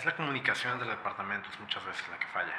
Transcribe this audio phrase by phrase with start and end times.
[0.00, 2.54] es la comunicación entre departamentos muchas veces la que falla.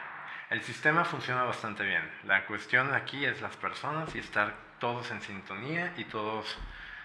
[0.51, 2.03] El sistema funciona bastante bien.
[2.27, 6.45] La cuestión aquí es las personas y estar todos en sintonía y todos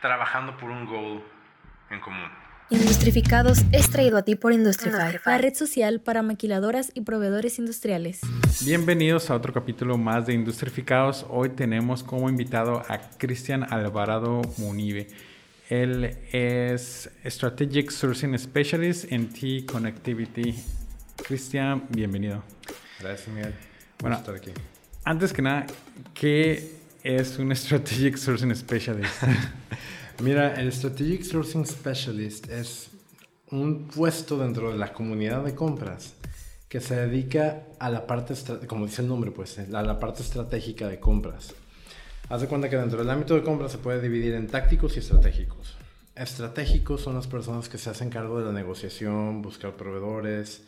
[0.03, 1.23] trabajando por un goal
[1.89, 2.31] en común.
[2.69, 8.21] Industrificados es traído a ti por Industrify, la red social para maquiladoras y proveedores industriales.
[8.63, 11.25] Bienvenidos a otro capítulo más de Industrificados.
[11.31, 15.07] Hoy tenemos como invitado a Cristian Alvarado Munive.
[15.69, 20.55] Él es Strategic Sourcing Specialist en T-Connectivity.
[21.27, 22.45] Cristian, bienvenido.
[23.01, 23.53] Gracias, Miguel.
[23.99, 24.53] Bueno, estar aquí.
[25.03, 25.67] Antes que nada,
[26.15, 26.71] ¿qué
[27.03, 29.25] es un Strategic Sourcing Specialist?
[30.23, 32.91] Mira, el Strategic Sourcing Specialist es
[33.51, 36.15] un puesto dentro de la comunidad de compras
[36.69, 38.35] que se dedica a la parte,
[38.69, 41.55] como dice el nombre, pues, a la parte estratégica de compras.
[42.29, 44.99] Haz de cuenta que dentro del ámbito de compras se puede dividir en tácticos y
[44.99, 45.77] estratégicos.
[46.17, 50.67] Estratégicos son las personas que se hacen cargo de la negociación, buscar proveedores,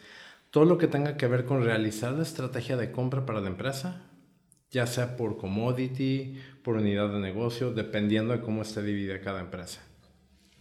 [0.51, 4.03] todo lo que tenga que ver con realizar la estrategia de compra para la empresa,
[4.71, 9.81] ya sea por commodity, por unidad de negocio, dependiendo de cómo esté dividida cada empresa.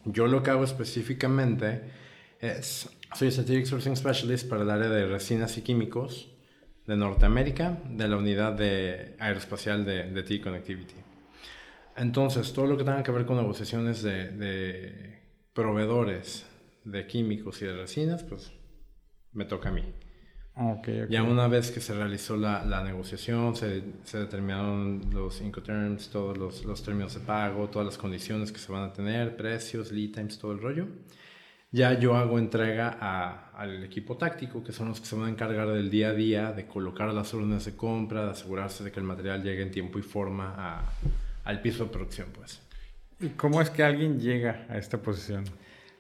[0.03, 1.91] Yo lo que hago específicamente
[2.39, 6.31] es, soy Strategic Sourcing Specialist para el área de resinas y químicos
[6.88, 10.95] de Norteamérica, de la unidad de aeroespacial de, de T-Connectivity.
[11.97, 15.19] Entonces, todo lo que tenga que ver con negociaciones de, de
[15.53, 16.45] proveedores
[16.85, 18.53] de químicos y de resinas, pues
[19.33, 19.83] me toca a mí.
[20.59, 26.09] Okay, Ya una vez que se realizó la, la negociación, se, se, determinaron los Incoterms,
[26.09, 29.91] todos los, los, términos de pago, todas las condiciones que se van a tener, precios,
[29.91, 30.88] lead times, todo el rollo.
[31.71, 35.29] Ya yo hago entrega a, al equipo táctico, que son los que se van a
[35.29, 38.99] encargar del día a día, de colocar las órdenes de compra, de asegurarse de que
[38.99, 40.85] el material llegue en tiempo y forma a,
[41.43, 42.61] al piso de producción, pues.
[43.19, 45.43] ¿Y cómo es que alguien llega a esta posición?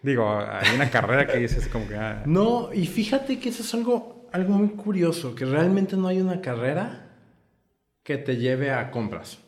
[0.01, 1.95] Digo, hay una carrera que dices como que...
[1.95, 6.21] Ah, no, y fíjate que eso es algo, algo muy curioso, que realmente no hay
[6.21, 7.09] una carrera
[8.03, 9.39] que te lleve a compras,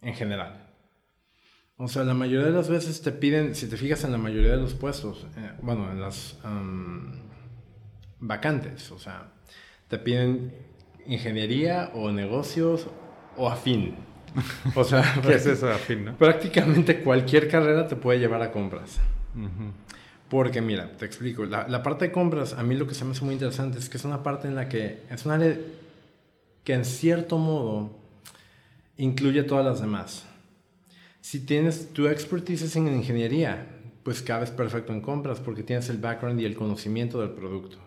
[0.00, 0.65] en general.
[1.78, 4.52] O sea, la mayoría de las veces te piden, si te fijas en la mayoría
[4.52, 7.12] de los puestos, eh, bueno, en las um,
[8.18, 9.28] vacantes, o sea,
[9.88, 10.54] te piden
[11.06, 12.86] ingeniería o negocios
[13.36, 13.94] o afín.
[14.74, 16.16] O sea, ¿qué es eso afín, no?
[16.16, 18.98] Prácticamente cualquier carrera te puede llevar a compras.
[20.30, 23.10] Porque mira, te explico, la, la, parte de compras, a mí lo que se me
[23.10, 25.58] hace muy interesante es que es una parte en la que es una área
[26.64, 27.90] que en cierto modo
[28.96, 30.26] incluye todas las demás.
[31.26, 33.66] Si tienes tu expertise en ingeniería,
[34.04, 37.78] pues cabes perfecto en compras porque tienes el background y el conocimiento del producto.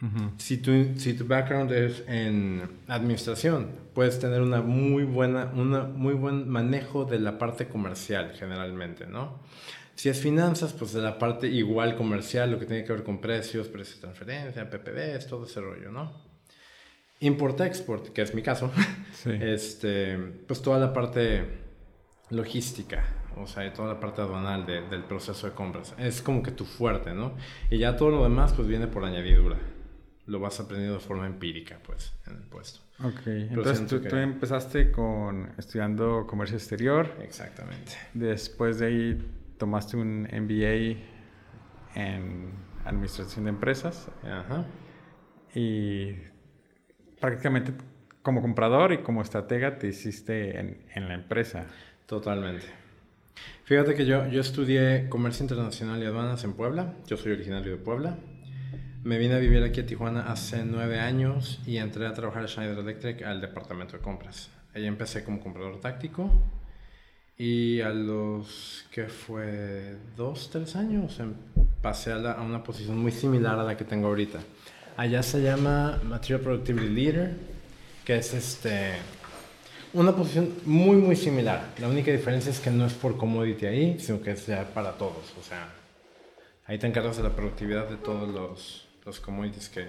[0.00, 0.30] Uh -huh.
[0.38, 6.14] si, tu, si tu background es en administración, puedes tener una muy buena, una muy
[6.14, 9.38] buen manejo de la parte comercial generalmente, ¿no?
[9.94, 13.20] Si es finanzas, pues de la parte igual comercial, lo que tiene que ver con
[13.20, 16.10] precios, precios de transferencia, PPDs, todo ese rollo, ¿no?
[17.20, 18.72] Import-export, que es mi caso,
[19.22, 19.32] sí.
[19.38, 20.16] este,
[20.46, 21.61] pues toda la parte
[22.32, 23.04] logística,
[23.36, 25.94] o sea, toda la parte aduanal de, del proceso de compras.
[25.98, 27.34] Es como que tu fuerte, ¿no?
[27.70, 29.58] Y ya todo lo demás, pues viene por añadidura.
[30.26, 32.80] Lo vas aprendiendo de forma empírica, pues, en el puesto.
[33.04, 34.08] Ok, entonces tú, que...
[34.08, 37.10] tú, empezaste con estudiando comercio exterior.
[37.20, 37.92] Exactamente.
[38.14, 40.98] Después de ahí tomaste un MBA
[41.94, 42.52] en
[42.84, 44.08] administración de empresas.
[44.22, 44.64] Ajá.
[45.54, 46.14] Y
[47.20, 47.74] prácticamente
[48.22, 51.66] como comprador y como estratega te hiciste en, en la empresa.
[52.12, 52.66] Totalmente.
[53.64, 56.92] Fíjate que yo, yo estudié comercio internacional y aduanas en Puebla.
[57.06, 58.18] Yo soy originario de Puebla.
[59.02, 62.48] Me vine a vivir aquí a Tijuana hace nueve años y entré a trabajar a
[62.48, 64.50] Schneider Electric al departamento de compras.
[64.74, 66.30] Ahí empecé como comprador táctico
[67.38, 71.32] y a los que fue dos, tres años em,
[71.80, 74.38] pasé a, la, a, una posición muy similar a la que tengo ahorita.
[74.98, 77.34] Allá se llama Material Productivity Leader,
[78.04, 78.96] que es este,
[79.94, 81.72] una posición muy, muy similar.
[81.78, 84.92] La única diferencia es que no es por commodity ahí, sino que es ya para
[84.92, 85.32] todos.
[85.38, 85.68] O sea,
[86.66, 89.86] ahí te encargas de la productividad de todos los, los commodities que,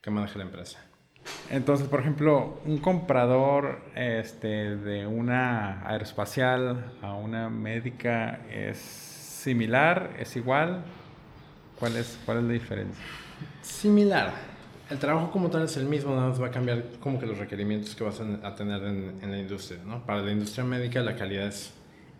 [0.00, 0.78] que maneja la empresa.
[1.50, 10.36] Entonces, por ejemplo, un comprador este, de una aeroespacial a una médica es similar, es
[10.36, 10.84] igual.
[11.78, 13.04] ¿Cuál es, cuál es la diferencia?
[13.62, 14.49] Similar.
[14.90, 17.38] El trabajo como tal es el mismo, nada más va a cambiar como que los
[17.38, 20.04] requerimientos que vas a tener en, en la industria, ¿no?
[20.04, 21.72] Para la industria médica la calidad es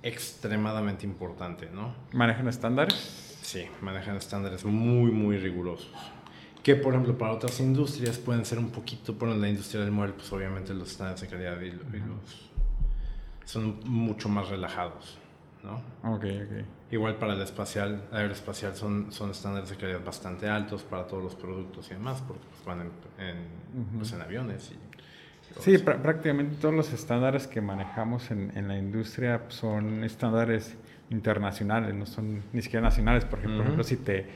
[0.03, 1.95] extremadamente importante, ¿no?
[2.13, 3.39] ¿Manejan estándares?
[3.43, 5.91] Sí, manejan estándares muy, muy rigurosos
[6.63, 10.15] que por ejemplo para otras industrias pueden ser un poquito, por la industria del mueble,
[10.15, 11.73] pues obviamente los estándares de calidad y,
[13.45, 15.19] son mucho más relajados,
[15.65, 15.77] ¿no?
[16.09, 16.65] Ok, ok.
[16.93, 21.35] Igual para el espacial, aeroespacial son, son estándares de calidad bastante altos para todos los
[21.35, 22.91] productos y demás, porque van en,
[23.27, 24.73] en, pues, en aviones.
[24.73, 30.77] Y, sí, prácticamente todos los estándares que manejamos en, en la industria son estándares
[31.11, 33.25] internacionales, no son ni siquiera nacionales.
[33.25, 34.27] Por ejemplo, si te,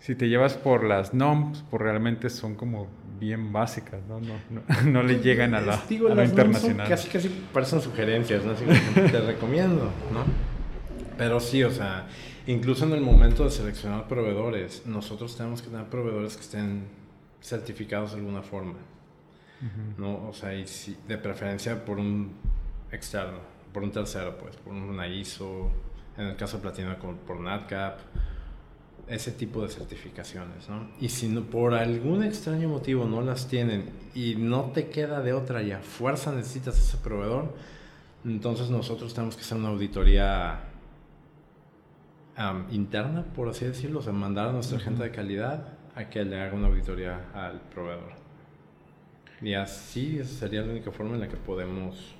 [0.00, 4.20] si te llevas por las NOMs, pues realmente son como bien básicas, ¿no?
[4.20, 6.88] No, no, no le llegan a la, a la internacional.
[6.88, 8.52] Casi, casi parecen sugerencias, ¿no?
[8.52, 8.64] Así
[8.94, 10.24] te recomiendo, ¿no?
[11.16, 12.06] Pero sí, o sea,
[12.46, 16.82] incluso en el momento de seleccionar proveedores, nosotros tenemos que tener proveedores que estén
[17.44, 18.78] certificados de alguna forma.
[19.96, 20.28] ¿no?
[20.28, 22.32] O sea, y si, de preferencia por un
[22.90, 23.38] externo,
[23.72, 25.70] por un tercero, pues, por una ISO,
[26.16, 28.00] en el caso de Platina por NatCap,
[29.06, 30.88] ese tipo de certificaciones, ¿no?
[31.00, 35.34] Y si no, por algún extraño motivo no las tienen y no te queda de
[35.34, 37.54] otra y a fuerza necesitas ese proveedor,
[38.24, 40.60] entonces nosotros tenemos que hacer una auditoría
[42.70, 46.40] interna, por así decirlo, o sea, mandar a nuestra gente de calidad a que le
[46.40, 48.12] haga una auditoría al proveedor.
[49.40, 52.14] Y así sería la única forma en la que podemos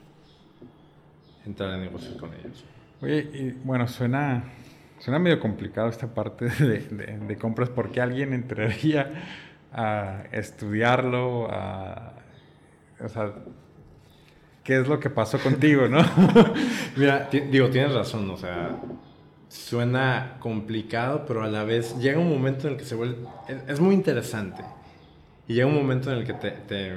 [1.47, 2.65] entrar en negocios con ellos.
[3.01, 4.45] Oye, y bueno, suena,
[4.99, 9.13] suena medio complicado esta parte de, de, compras porque alguien entraría
[9.73, 12.15] a estudiarlo, a,
[13.01, 13.33] o sea,
[14.63, 15.99] ¿qué es lo que pasó contigo, no?
[16.97, 18.77] Mira, digo, tienes razón, o sea,
[19.55, 23.17] suena complicado, pero a la vez llega un momento en el que se vuelve...
[23.69, 24.65] Es, muy interesante.
[25.47, 26.93] Y llega un momento en el que te, te,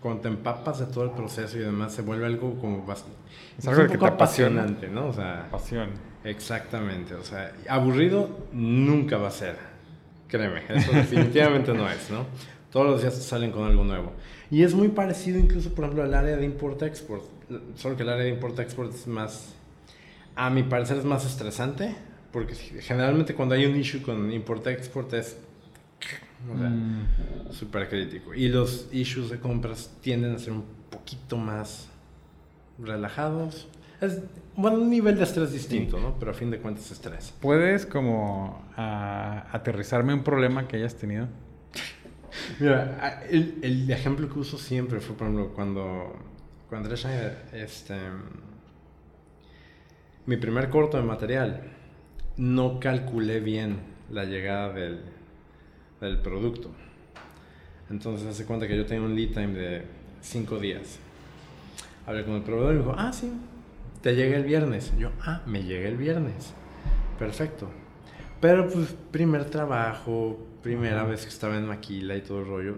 [0.00, 3.16] Cuando te empapas de todo el proceso y demás, se vuelve algo como bastante...
[3.58, 5.08] Es algo que te apasionante, ¿no?
[5.08, 5.48] O sea...
[5.50, 5.90] Pasión.
[6.24, 7.14] Exactamente.
[7.14, 9.56] O sea, aburrido nunca va a ser.
[10.26, 12.26] Créeme, eso definitivamente no es, ¿no?
[12.70, 14.12] Todos los días salen con algo nuevo.
[14.50, 17.24] Y es muy parecido incluso, por ejemplo, al área de import-export.
[17.76, 19.54] Solo que el área de import-export es más
[20.38, 21.96] a mi parecer es más estresante,
[22.30, 25.36] porque generalmente cuando hay un issue con import-export es
[26.46, 27.50] mm.
[27.50, 28.32] súper crítico.
[28.32, 31.88] Y los issues de compras tienden a ser un poquito más
[32.78, 33.66] relajados.
[34.00, 34.20] Es,
[34.54, 36.16] bueno, un nivel de estrés distinto, ¿no?
[36.20, 37.34] Pero a fin de cuentas estrés.
[37.40, 41.26] ¿Puedes como aterrizarme un problema que hayas tenido?
[42.60, 46.16] Mira, el, el, ejemplo que uso siempre fue, por ejemplo, cuando,
[46.68, 47.96] cuando este,
[50.28, 51.62] mi primer corto de material,
[52.36, 53.78] no calculé bien
[54.10, 55.00] la llegada del,
[56.02, 56.70] del producto.
[57.88, 59.86] Entonces hace cuenta que yo tenía un lead time de
[60.20, 60.98] 5 días.
[62.06, 63.32] Hablé con el proveedor y me dijo, ah, sí,
[64.02, 64.92] te llega el viernes.
[64.98, 66.52] Yo, ah, me llega el viernes.
[67.18, 67.70] Perfecto.
[68.38, 72.74] Pero pues primer trabajo, primera vez que estaba en Maquila y todo el rollo,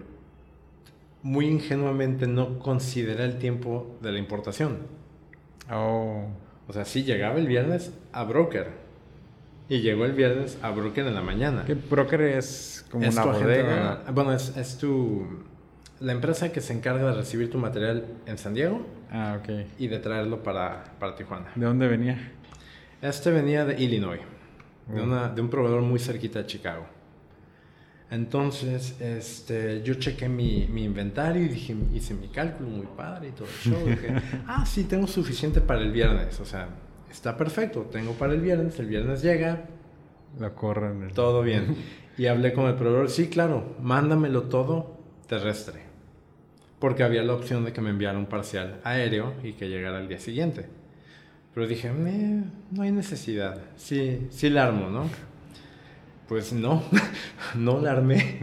[1.21, 4.77] muy ingenuamente no consideré el tiempo de la importación.
[5.69, 6.29] Oh.
[6.71, 8.67] O sea, sí llegaba el viernes a broker.
[9.67, 11.65] Y llegó el viernes a broker en la mañana.
[11.67, 14.03] ¿Qué broker es como una bodega?
[14.13, 15.27] bueno, es, es, tu...
[15.99, 18.85] La empresa que se encarga de recibir tu material en San Diego.
[19.11, 19.65] Ah, ok.
[19.79, 21.51] Y de traerlo para, para Tijuana.
[21.55, 22.31] ¿De dónde venía?
[23.01, 24.21] Este venía de Illinois.
[24.87, 25.03] De, oh.
[25.03, 26.85] una, de un proveedor muy cerquita de Chicago.
[28.11, 33.31] Entonces, este, yo chequé mi, mi, inventario y dije, hice mi cálculo muy padre y
[33.31, 33.87] todo el show.
[33.87, 34.13] Dije,
[34.47, 36.37] ah, sí, tengo suficiente para el viernes.
[36.41, 36.67] O sea,
[37.09, 39.63] está perfecto, tengo para el viernes, el viernes llega.
[40.37, 41.09] La corren.
[41.13, 41.75] Todo bien.
[42.17, 45.79] Y hablé con el proveedor, sí, claro, mándamelo todo terrestre.
[46.77, 50.09] Porque había la opción de que me enviara un parcial aéreo y que llegara al
[50.09, 50.67] día siguiente.
[51.53, 53.61] Pero dije, no hay necesidad.
[53.77, 55.05] Sí, sí la armo, ¿no?
[56.31, 56.81] Pues no,
[57.55, 58.39] no la armé.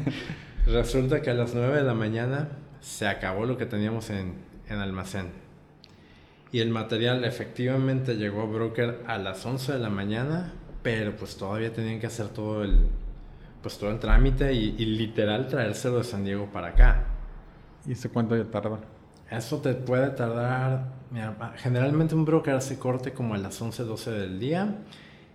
[0.66, 2.50] Resulta que a las 9 de la mañana
[2.82, 4.34] se acabó lo que teníamos en,
[4.68, 5.30] en almacén.
[6.52, 11.38] Y el material efectivamente llegó a broker a las 11 de la mañana, pero pues
[11.38, 12.76] todavía tenían que hacer todo el,
[13.62, 17.06] pues todo el trámite y, literal traérselo de San Diego para acá.
[17.86, 18.78] ¿Y eso cuánto tarda?
[19.30, 20.84] Eso te puede tardar,
[21.56, 24.76] generalmente un broker hace corte como a las 11, 12 del día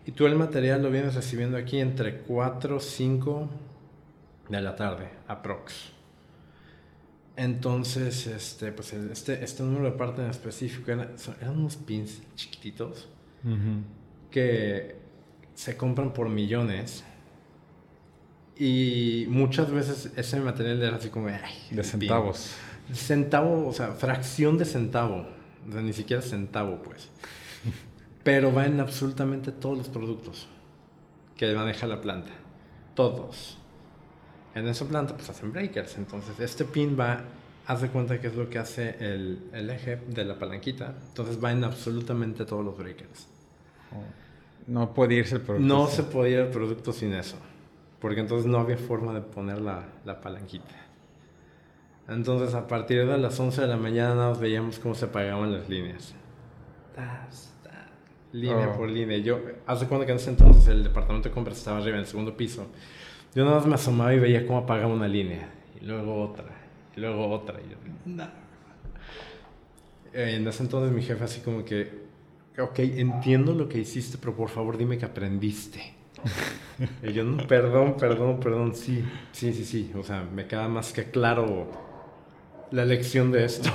[0.07, 3.49] y tú el material lo vienes recibiendo aquí entre 4, 5
[4.47, 5.91] de la tarde, aprox.
[7.35, 11.13] Entonces, este, pues este, este número de parte en específico eran,
[11.53, 13.09] unos pins chiquititos
[14.31, 14.95] que
[15.53, 17.03] se compran por millones.
[18.55, 22.55] Y muchas veces ese material era así como de centavos.
[22.93, 25.27] Centavo, o sea, fracción de centavo.
[25.67, 27.09] O sea, ni siquiera centavo, pues
[28.27, 30.50] pero va en absolutamente todos los productos
[31.38, 32.31] que maneja la planta.
[32.93, 33.57] Todos.
[34.53, 37.22] En esa planta pues hacen breakers, entonces este pin va
[37.67, 40.93] haz de cuenta que es lo que hace el, el eje de la palanquita.
[41.07, 43.29] Entonces va en absolutamente todos los breakers.
[43.93, 44.03] Oh.
[44.67, 45.65] No puede irse el producto.
[45.65, 47.38] No se podía ir el producto sin eso.
[48.01, 50.75] Porque entonces no había forma de poner la, la palanquita.
[52.10, 55.69] Entonces a partir de las 11 de la mañana nos veíamos cómo se apagaban las
[55.69, 56.13] líneas.
[58.31, 58.77] Línea oh.
[58.77, 59.17] por línea.
[59.17, 62.07] Yo, hace cuenta que en ese entonces el departamento de compras estaba arriba en el
[62.07, 62.67] segundo piso.
[63.34, 65.50] Yo nada más me asomaba y veía cómo apagaba una línea.
[65.81, 66.46] Y luego otra.
[66.96, 67.60] Y luego otra.
[67.60, 68.24] Y yo,
[70.13, 72.07] eh, En ese entonces mi jefe así como que,
[72.60, 75.93] ok, entiendo lo que hiciste, pero por favor dime que aprendiste.
[77.03, 79.91] y yo, no, perdón, perdón, perdón, sí, sí, sí, sí.
[79.96, 81.67] O sea, me queda más que claro
[82.72, 83.69] la lección de esto.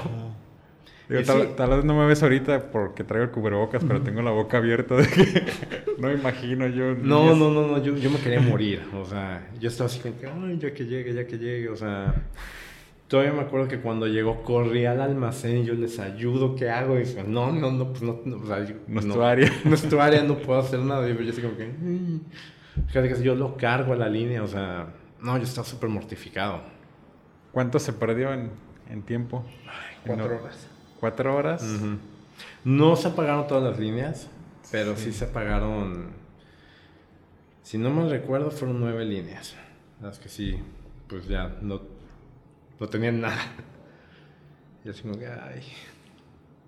[1.56, 4.96] Tal, vez no me ves ahorita porque traigo el cubrebocas, pero tengo la boca abierta
[4.96, 5.42] de que
[5.98, 6.94] no imagino yo.
[6.94, 8.82] No, no, no, no, yo, yo, me quería morir.
[8.94, 11.68] O sea, yo estaba así como que, ay, ya que llegue, ya que llegue.
[11.68, 12.14] O sea,
[13.08, 16.96] todavía me acuerdo que cuando llegó corrí al almacén y yo les ayudo, ¿qué hago?
[16.96, 19.52] Y dije, no, no, no, pues no, no o sea, no es tu área.
[19.64, 21.08] No es tu área, no puedo hacer nada.
[21.08, 21.70] Y yo así como que,
[22.86, 26.62] fíjate que yo lo cargo a la línea, o sea, no, yo estaba súper mortificado.
[27.52, 28.50] ¿Cuánto se perdió en,
[28.88, 29.44] en tiempo?
[30.06, 30.71] cuatro horas.
[31.02, 31.64] ¿Cuatro horas?
[32.62, 34.28] No se apagaron todas las líneas,
[34.70, 35.12] pero sí.
[35.12, 36.12] se apagaron.
[37.64, 39.56] Si no me recuerdo, fueron nueve líneas.
[40.00, 40.60] Las que sí,
[41.08, 41.82] pues ya no,
[42.78, 43.36] no tenían nada.
[44.84, 45.64] Y así como que, ay.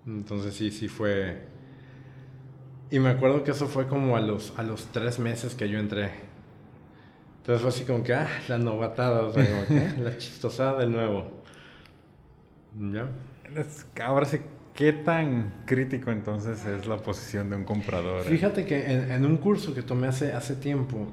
[0.05, 1.47] Entonces sí, sí fue.
[2.91, 5.79] Y me acuerdo que eso fue como a los, a los tres meses que yo
[5.79, 6.11] entré.
[7.37, 10.79] Entonces fue así como que, ah, la novatada, o sea, como que, ah, la chistosada
[10.79, 11.31] de nuevo.
[12.91, 13.07] ¿Ya?
[14.03, 14.39] Ahora sí,
[14.73, 18.23] ¿qué tan crítico entonces es la posición de un comprador?
[18.23, 21.07] Fíjate que en, un curso que tomé hace, hace tiempo,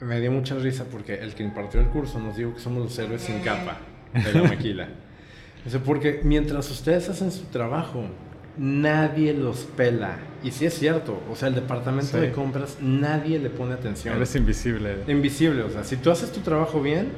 [0.00, 2.98] me dio mucha risa porque el que impartió el curso nos dijo que somos los
[2.98, 3.78] héroes sin capa
[4.12, 4.88] de la maquila.
[5.84, 8.04] porque mientras ustedes hacen su trabajo,
[8.56, 10.18] nadie los pela.
[10.42, 14.16] Y sí es cierto, o sea, el departamento de compras, nadie le pone atención.
[14.16, 14.96] Eres invisible.
[15.06, 17.08] Invisible, o sea, si tú haces tu trabajo bien,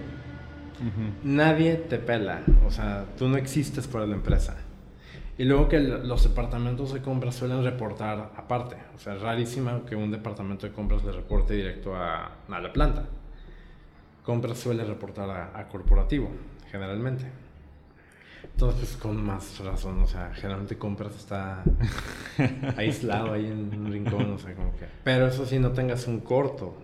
[1.22, 4.56] Nadie te pela, o sea, tú no existes para la empresa.
[5.38, 9.96] Y luego que los departamentos de compras suelen reportar aparte, o sea, es rarísimo que
[9.96, 13.06] un departamento de compras le reporte directo a, a la planta.
[14.24, 16.30] Compras suele reportar a, corporativo,
[16.70, 17.24] generalmente.
[18.44, 21.64] Entonces, pues con más razón, o sea, generalmente compras está
[22.76, 24.86] aislado ahí en un rincón, o sea, como que...
[25.02, 26.76] Pero eso sí, no tengas un corto,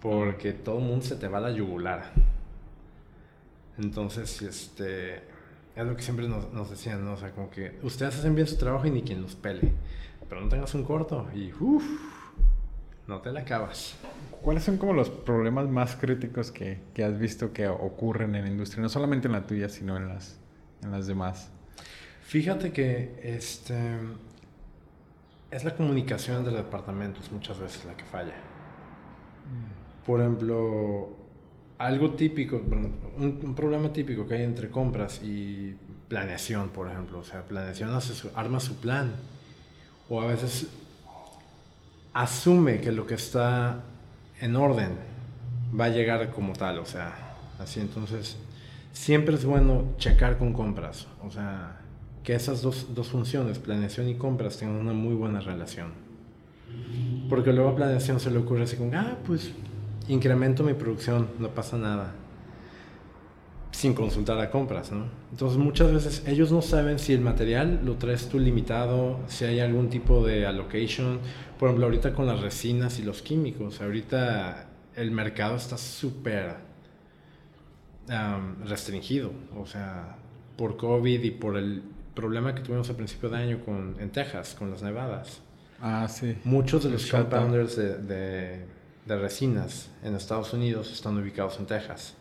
[0.00, 2.12] porque todo el mundo se te va a la yugular.
[3.78, 5.16] Entonces, este,
[5.74, 7.14] es lo que siempre nos, nos, decían, ¿no?
[7.14, 9.72] O sea, como que ustedes hacen bien su trabajo y ni quien los pele.
[10.28, 11.84] Pero no tengas un corto y uff,
[13.06, 13.94] no te la acabas.
[14.42, 18.50] ¿Cuáles son como los problemas más críticos que, que, has visto que ocurren en la
[18.50, 18.82] industria?
[18.82, 20.38] No solamente en la tuya, sino en las,
[20.82, 21.50] en las demás.
[22.22, 23.98] Fíjate que este,
[25.50, 28.34] es la comunicación entre departamentos muchas veces la que falla.
[28.34, 30.06] Mm.
[30.06, 31.21] Por ejemplo,
[31.82, 32.62] algo típico,
[33.18, 35.74] un, problema típico que hay entre compras y
[36.08, 37.18] planeación, por ejemplo.
[37.18, 39.12] O sea, planeación hace arma su plan.
[40.08, 40.68] O a veces
[42.12, 43.80] asume que lo que está
[44.40, 44.96] en orden
[45.78, 46.78] va a llegar como tal.
[46.78, 48.36] O sea, así entonces
[48.92, 51.08] siempre es bueno checar con compras.
[51.24, 51.80] O sea,
[52.22, 55.90] que esas dos, dos funciones, planeación y compras, tengan una muy buena relación.
[57.28, 59.52] Porque luego a planeación se le ocurre así como, ah, pues
[60.08, 62.14] incremento mi producción, no pasa nada.
[63.70, 65.06] Sin consultar a compras, ¿no?
[65.30, 69.60] Entonces muchas veces ellos no saben si el material lo traes tú limitado, si hay
[69.60, 71.20] algún tipo de allocation.
[71.58, 76.56] Por ejemplo, ahorita con las resinas y los químicos, ahorita el mercado está súper
[78.66, 79.32] restringido.
[79.56, 80.16] O sea,
[80.56, 81.82] por COVID y por el
[82.14, 85.40] problema que tuvimos al principio de año con, en Texas, con las nevadas.
[85.80, 86.36] Ah, sí.
[86.44, 92.14] Muchos de los compounders de de resinas en Estados Unidos están ubicados en Texas.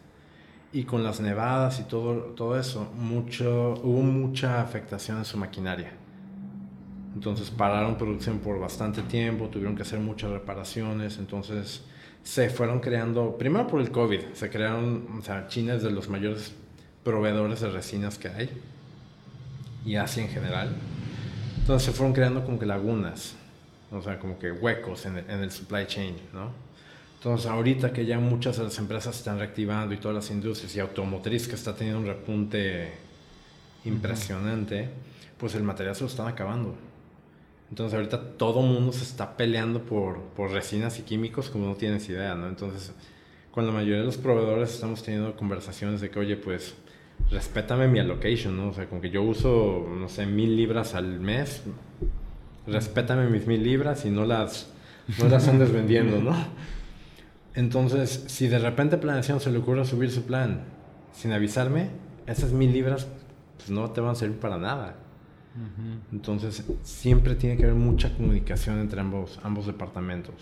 [0.74, 5.92] Y con las nevadas y todo, todo eso, mucho, hubo mucha afectación en su maquinaria.
[7.14, 11.84] Entonces pararon producción por bastante tiempo, tuvieron que hacer muchas reparaciones, entonces
[12.24, 16.08] se fueron creando, primero por el COVID, se crearon, o sea, China es de los
[16.08, 16.54] mayores
[17.04, 18.50] proveedores de resinas que hay,
[19.86, 20.76] y Asia en general.
[21.60, 23.36] Entonces se fueron creando como que lagunas,
[23.92, 26.71] o sea, como que huecos en el, en el supply chain, ¿no?
[27.22, 30.80] Entonces, ahorita que ya muchas de las empresas están reactivando y todas las industrias y
[30.80, 32.94] automotriz que está teniendo un repunte
[33.86, 34.90] impresionante,
[35.38, 36.74] pues el material se lo están acabando.
[37.70, 42.10] Entonces, ahorita todo mundo se está peleando por, por resinas y químicos como no tienes
[42.10, 42.48] idea, ¿no?
[42.48, 42.92] Entonces,
[43.52, 46.74] con la mayoría de los proveedores estamos teniendo conversaciones de que, oye, pues
[47.30, 48.70] respétame mi allocation, ¿no?
[48.70, 51.62] O sea, con que yo uso, no sé, mil libras al mes,
[52.66, 54.72] respétame mis mil libras y no las,
[55.20, 56.36] no las andes vendiendo, ¿no?
[57.54, 60.62] Entonces, si de repente planeación se le ocurre subir su plan
[61.14, 61.90] sin avisarme,
[62.26, 63.08] esas mil libras
[63.58, 64.96] pues no te van a servir para nada.
[66.14, 70.36] Entonces, siempre tiene que haber mucha comunicación entre ambos, ambos departamentos.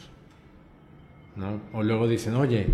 [1.35, 1.59] ¿no?
[1.73, 2.67] O luego dicen, oye,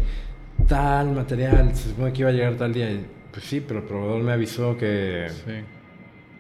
[0.67, 2.89] tal material, se supone que iba a llegar tal día.
[3.31, 5.27] pues sí, pero el proveedor me avisó que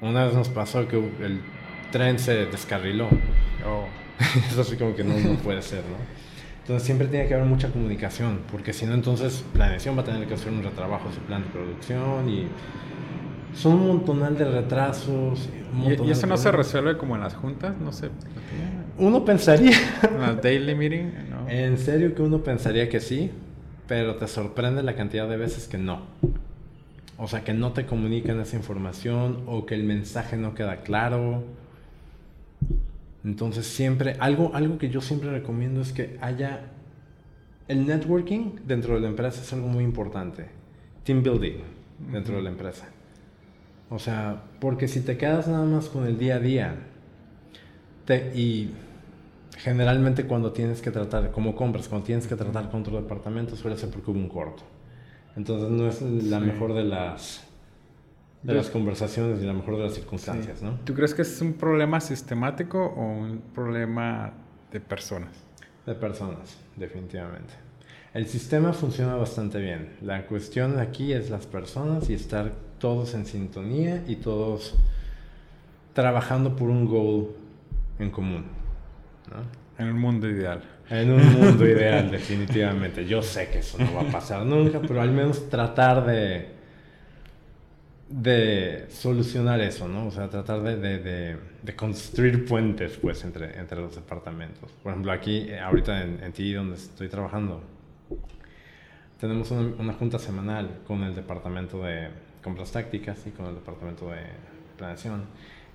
[0.01, 1.39] una vez nos pasó que el
[1.91, 3.07] tren se descarriló.
[3.65, 3.85] Oh.
[4.49, 5.97] Eso sí como que no, no puede ser, ¿no?
[6.65, 10.27] Entonces siempre tiene que haber mucha comunicación, porque si no entonces planeación va a tener
[10.27, 12.47] que hacer un retrabajo de su plan de producción y
[13.53, 15.47] son un montonal de retrasos.
[16.03, 17.77] ¿Y, eso no se resuelve como en las juntas?
[17.77, 18.09] No sé.
[18.97, 19.77] Uno pensaría.
[20.09, 21.11] ¿En las daily meeting?
[21.49, 23.29] En serio que uno pensaría que sí,
[23.87, 26.01] pero te sorprende la cantidad de veces que no.
[27.19, 31.43] O sea, que no te comunican esa información o que el mensaje no queda claro
[33.25, 36.71] entonces siempre, algo, algo que yo siempre recomiendo es que haya
[37.67, 40.45] el networking dentro de la empresa es algo muy importante.
[41.03, 41.57] Team building
[42.11, 42.85] dentro de la empresa.
[43.89, 46.75] O sea, porque si te quedas nada más con el día a día
[48.35, 48.69] y
[49.57, 53.75] generalmente cuando tienes que tratar, como compras, cuando tienes que tratar con otro departamento suele
[53.75, 54.61] ser porque hubo un corto.
[55.35, 57.44] Entonces no es la mejor de las
[58.45, 60.79] de las conversaciones y la mejor de las circunstancias, ¿no?
[60.83, 64.33] ¿Tú crees que es un problema sistemático o un problema
[64.71, 65.31] de personas?
[65.85, 67.53] De personas, definitivamente.
[68.13, 69.97] El sistema funciona bastante bien.
[70.01, 74.75] La cuestión aquí es las personas y estar todos en sintonía y todos
[75.93, 77.29] trabajando por un goal
[77.97, 78.45] en común.
[79.31, 79.83] ¿no?
[79.83, 80.61] En un mundo ideal.
[80.87, 83.05] En un mundo ideal, definitivamente.
[83.05, 86.54] Yo sé que eso no va a pasar nunca, pero al menos tratar de
[88.09, 90.07] de solucionar eso, ¿no?
[90.07, 94.71] O sea, tratar de, de, de, construir puentes, pues, entre, entre los departamentos.
[94.83, 97.63] Por ejemplo, aquí, eh, ahorita en, en TI, donde estoy trabajando,
[99.19, 102.09] tenemos una, una, junta semanal con el departamento de
[102.43, 104.21] compras tácticas y con el departamento de
[104.77, 105.23] planeación,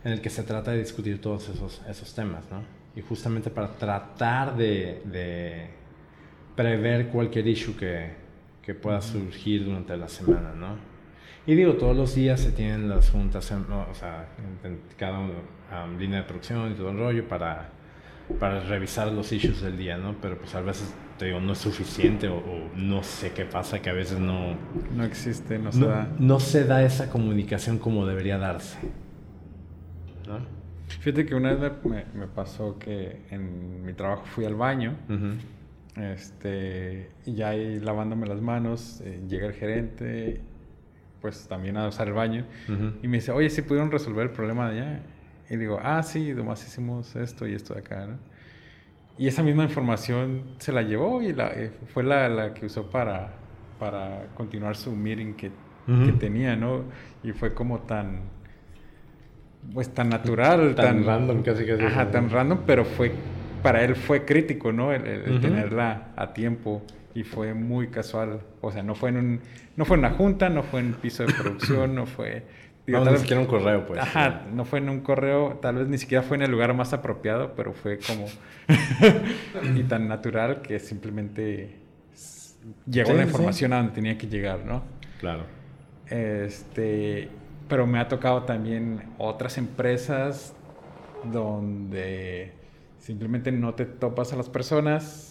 [0.04, 2.62] en el que se trata de discutir todos esos, esos temas, ¿no?
[2.94, 5.66] Y justamente para tratar de, de
[6.54, 8.10] prever cualquier issue que,
[8.62, 10.89] que pueda surgir durante la semana, ¿no?
[11.50, 14.28] Y digo, todos los días se tienen las juntas, o sea,
[14.62, 17.70] en, cada um, línea de producción y todo el rollo para,
[18.38, 20.14] para revisar los issues del día, ¿no?
[20.22, 22.40] Pero pues a veces, te digo, no es suficiente o,
[22.76, 24.54] no sé qué pasa, que a veces no...
[24.94, 26.08] No existe, no se da.
[26.20, 28.78] No se da esa comunicación como debería darse,
[30.28, 30.38] ¿no?
[31.00, 34.94] Fíjate que una vez me, me, pasó que en mi trabajo fui al baño,
[35.96, 40.42] este, y ya ahí lavándome las manos, eh, llega el gerente
[41.20, 42.44] pues también a usar el baño.
[43.02, 45.00] Y me dice, oye, ¿sí pudieron resolver el problema de allá?
[45.48, 48.18] Y digo, ah, sí, nomás hicimos esto y esto de acá, ¿no?
[49.18, 52.88] Y esa misma información se la llevó y la, eh, fue la, la, que usó
[52.88, 53.34] para,
[53.78, 55.50] para continuar su meeting que,
[55.86, 56.84] que, tenía, ¿no?
[57.22, 58.20] Y fue como tan,
[59.74, 60.74] pues tan natural.
[60.74, 61.82] Tan, random, casi casi.
[61.82, 63.12] Ajá, tan random, pero fue,
[63.62, 64.92] para él fue crítico, ¿no?
[64.92, 66.82] el tenerla a tiempo
[67.14, 68.40] y fue muy casual.
[68.60, 69.40] O sea, no fue en un,
[69.76, 72.44] no fue en una junta, no fue en un piso de producción, no fue.
[72.86, 74.00] no, ni siquiera un correo, pues.
[74.00, 76.92] Ajá, no fue en un correo, tal vez ni siquiera fue en el lugar más
[76.92, 78.26] apropiado, pero fue como.
[79.76, 81.76] y tan natural que simplemente
[82.86, 84.82] llegó la información a donde tenía que llegar, ¿no?
[85.18, 85.44] Claro.
[86.08, 87.28] Este.
[87.68, 90.56] Pero me ha tocado también otras empresas
[91.22, 92.52] donde
[92.98, 95.29] simplemente no te topas a las personas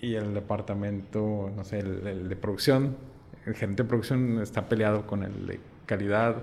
[0.00, 2.96] y el departamento, no sé, el, de producción,
[3.46, 6.36] el gerente de producción está peleado con el de calidad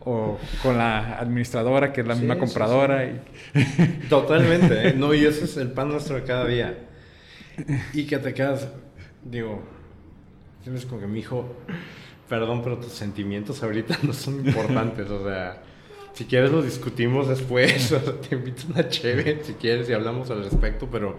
[0.00, 3.04] o con la administradora que es la misma compradora.
[3.04, 3.20] Y...
[4.08, 4.94] Totalmente, ¿eh?
[4.94, 6.86] no, y ese es el pan nuestro de cada día.
[7.92, 8.68] Y que te quedas,
[9.22, 9.62] digo,
[10.62, 11.54] tienes como que mi hijo,
[12.28, 15.62] perdón, pero tus sentimientos ahorita no son importantes, o sea,
[16.14, 20.30] si quieres lo discutimos después, o te invito a una chévere si quieres y hablamos
[20.30, 21.18] al respecto, pero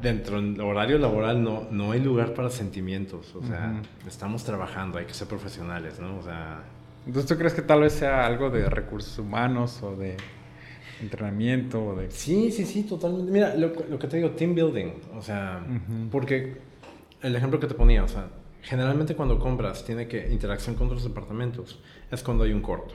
[0.00, 3.34] dentro del horario laboral no, no hay lugar para sentimientos.
[3.34, 6.18] O sea, estamos trabajando, hay que ser profesionales, ¿no?
[6.18, 6.62] O sea...
[7.06, 10.16] Entonces, ¿tú crees que tal vez sea algo de recursos humanos o de
[11.00, 11.82] entrenamiento?
[11.84, 12.10] O de...
[12.10, 13.32] Sí, sí, sí, totalmente.
[13.32, 14.92] Mira, lo, lo que te digo, team building.
[15.16, 15.64] O sea,
[16.10, 16.58] porque
[17.22, 18.28] el ejemplo que te ponía, o sea,
[18.62, 22.94] generalmente cuando compras tiene que interacción con otros departamentos, es cuando hay un corto.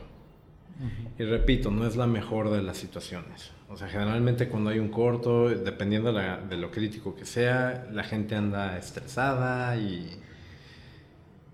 [1.17, 3.51] Y repito, no es la mejor de las situaciones.
[3.67, 8.35] O sea, generalmente cuando hay un corto, dependiendo de lo crítico que sea, la gente
[8.35, 10.19] anda estresada y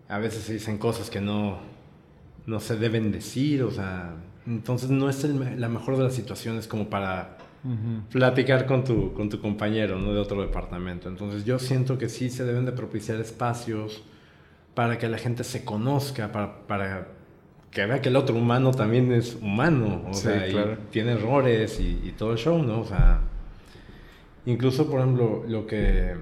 [0.09, 1.59] a veces se dicen cosas que no,
[2.45, 4.13] no se deben decir, o sea,
[4.45, 7.37] entonces no es la mejor de las situaciones como para
[8.09, 10.13] platicar con tu, con tu compañero, ¿no?
[10.13, 11.07] De otro departamento.
[11.07, 14.03] Entonces yo siento que sí se deben de propiciar espacios
[14.73, 17.07] para que la gente se conozca, para, para
[17.71, 22.01] que vea que el otro humano también es humano, o sea, y tiene errores y,
[22.03, 22.81] y, todo el show, ¿no?
[22.81, 23.21] O sea,
[24.45, 26.15] incluso, por ejemplo, lo que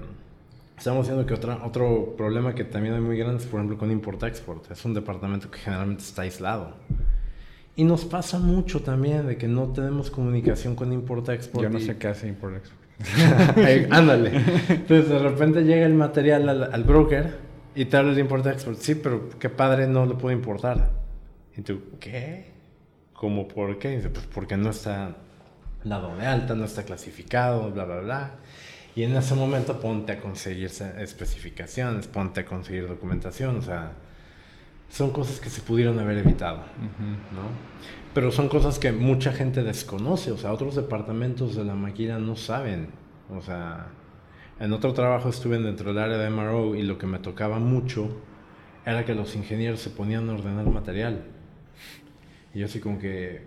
[0.80, 3.90] estamos viendo que otra, otro problema que también hay muy grande es, por ejemplo, con
[3.90, 4.70] import-export.
[4.70, 6.74] Es un departamento que generalmente está aislado.
[7.76, 11.62] Y nos pasa mucho también de que no tenemos comunicación con import-export.
[11.62, 12.80] Yo no sé qué hace import-export.
[13.90, 14.32] Ándale.
[14.68, 17.38] Entonces, de repente llega el material al, broker
[17.74, 18.78] y te habla de import-export.
[18.78, 20.99] Sí, pero qué padre no lo puedo importar.
[21.60, 22.46] Y tú, ¿qué?
[23.12, 23.96] ¿Cómo por qué?
[23.96, 25.18] dice, pues porque no está
[25.84, 28.30] dado de alta, no está clasificado, bla, bla, bla.
[28.96, 33.92] Y en ese momento ponte a conseguir especificaciones, ponte a conseguir documentación, o sea,
[34.88, 36.60] son cosas que se pudieron haber evitado,
[37.30, 37.42] ¿no?
[38.14, 42.36] Pero son cosas que mucha gente desconoce, o sea, otros departamentos de la maquila no
[42.36, 42.88] saben,
[43.28, 43.88] o sea,
[44.58, 48.08] en otro trabajo estuve dentro del área de MRO y lo que me tocaba mucho
[48.86, 51.22] era que los ingenieros se ponían a ordenar material.
[52.54, 53.42] Y yo así como que,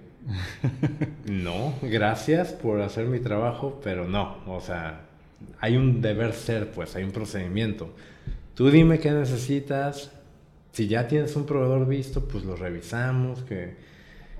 [1.26, 5.02] no, gracias por hacer mi trabajo, pero no, o sea,
[5.60, 7.94] hay un deber ser, pues, hay un procedimiento.
[8.56, 10.12] Tú dime qué necesitas,
[10.72, 13.76] si ya tienes un proveedor visto, pues lo revisamos, que,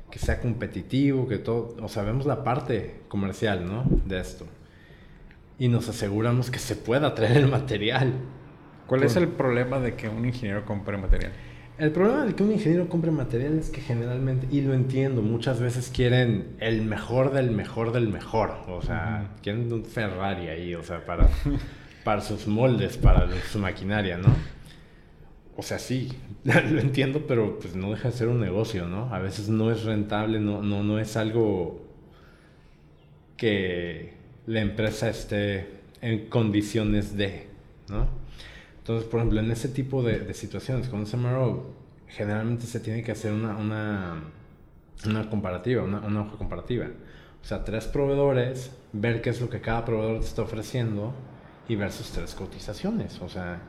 [0.10, 3.84] que sea competitivo, que todo, o sea, vemos la parte comercial, ¿no?
[4.06, 4.46] De esto.
[5.60, 8.14] Y nos aseguramos que se pueda traer el material.
[8.88, 11.32] ¿Cuál es el problema de que un ingeniero compre material?
[11.78, 15.60] El problema de que un ingeniero compre material es que generalmente, y lo entiendo, muchas
[15.60, 18.52] veces quieren el mejor del mejor del mejor.
[18.68, 21.28] O sea, quieren un Ferrari ahí, o sea, para,
[22.04, 24.34] para sus moldes, para su maquinaria, ¿no?
[25.56, 26.12] o sea, sí,
[26.44, 29.14] lo entiendo, pero pues no deja de ser un negocio, ¿no?
[29.14, 31.82] A veces no es rentable, no, no, no es algo
[33.38, 34.14] que
[34.46, 35.68] la empresa esté
[36.02, 37.48] en condiciones de,
[37.90, 38.08] ¿no?
[38.84, 41.74] Entonces, por ejemplo, en ese tipo de, situaciones con un SMRO,
[42.10, 44.24] generalmente se tiene que hacer una, una,
[45.06, 46.88] una comparativa, una, una hoja comparativa.
[47.42, 51.14] O sea, tres proveedores, ver qué es lo que cada proveedor te está ofreciendo
[51.70, 53.22] y ver sus tres cotizaciones.
[53.22, 53.62] O sea,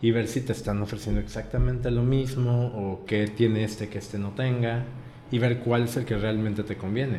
[0.00, 4.18] y ver si te están ofreciendo exactamente lo mismo o qué tiene este que este
[4.18, 4.84] no tenga
[5.30, 7.18] y ver cuál es el que realmente te conviene.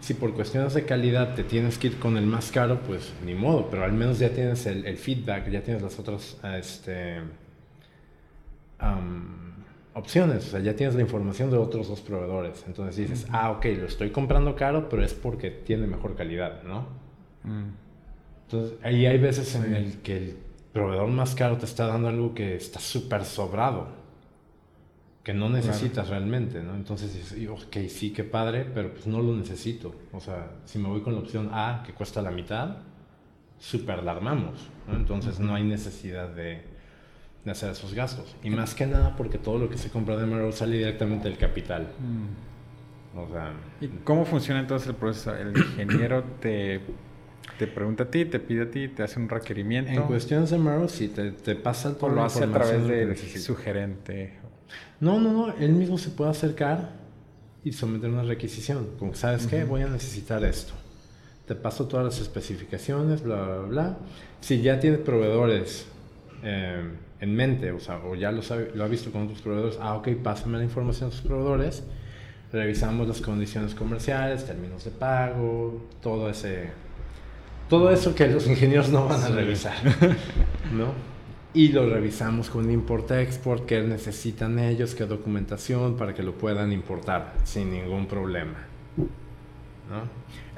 [0.00, 3.34] Si por cuestiones de calidad te tienes que ir con el más caro, pues ni
[3.34, 7.20] modo, pero al menos ya tienes el, feedback, ya tienes las otras este,
[9.94, 12.64] opciones, o sea, ya tienes la información de otros dos proveedores.
[12.66, 16.86] Entonces dices, ah, ok, lo estoy comprando caro, pero es porque tiene mejor calidad, ¿no?
[17.42, 17.70] Mm.
[18.44, 20.36] Entonces, ahí hay veces en el que el
[20.72, 23.88] proveedor más caro te está dando algo que está súper sobrado,
[25.26, 26.76] que no necesitas realmente, ¿no?
[26.76, 29.92] Entonces ok, sí, qué padre, pero pues no lo necesito.
[30.12, 32.76] O sea, si me voy con la opción A, que cuesta la mitad,
[33.58, 34.94] súper la armamos, ¿no?
[34.94, 36.62] Entonces no hay necesidad de,
[37.44, 38.36] de, hacer esos gastos.
[38.44, 41.38] Y más que nada porque todo lo que se compra de Marvel sale directamente del
[41.38, 41.88] capital.
[41.98, 43.18] Mm.
[43.18, 43.52] O sea...
[43.80, 45.34] ¿Y cómo funciona entonces el proceso?
[45.34, 46.82] El ingeniero te
[47.58, 49.90] te pregunta a ti, te pide a ti, te hace un requerimiento.
[49.90, 52.12] En cuestiones de Maro, sí, te, te pasa todo.
[52.12, 54.46] O lo hace a través de su gerente.
[55.00, 56.90] No, no, no, él mismo se puede acercar
[57.64, 58.88] y someter una requisición.
[58.98, 59.64] Como ¿sabes qué?
[59.64, 60.72] Voy a necesitar esto.
[61.46, 63.98] Te paso todas las especificaciones, bla, bla, bla.
[64.40, 65.86] Si ya tienes proveedores
[66.42, 66.82] eh,
[67.20, 69.94] en mente, o sea, o ya lo, sabe, lo ha visto con otros proveedores, ah,
[69.96, 71.84] ok, pásame la información de tus proveedores.
[72.52, 76.70] Revisamos las condiciones comerciales, términos de pago, todo ese
[77.68, 79.74] todo eso que los ingenieros no van a revisar,
[80.72, 81.15] ¿no?
[81.56, 87.32] Y lo revisamos con import-export, qué necesitan ellos, qué documentación para que lo puedan importar
[87.44, 88.58] sin ningún problema.
[89.88, 90.02] ¿no?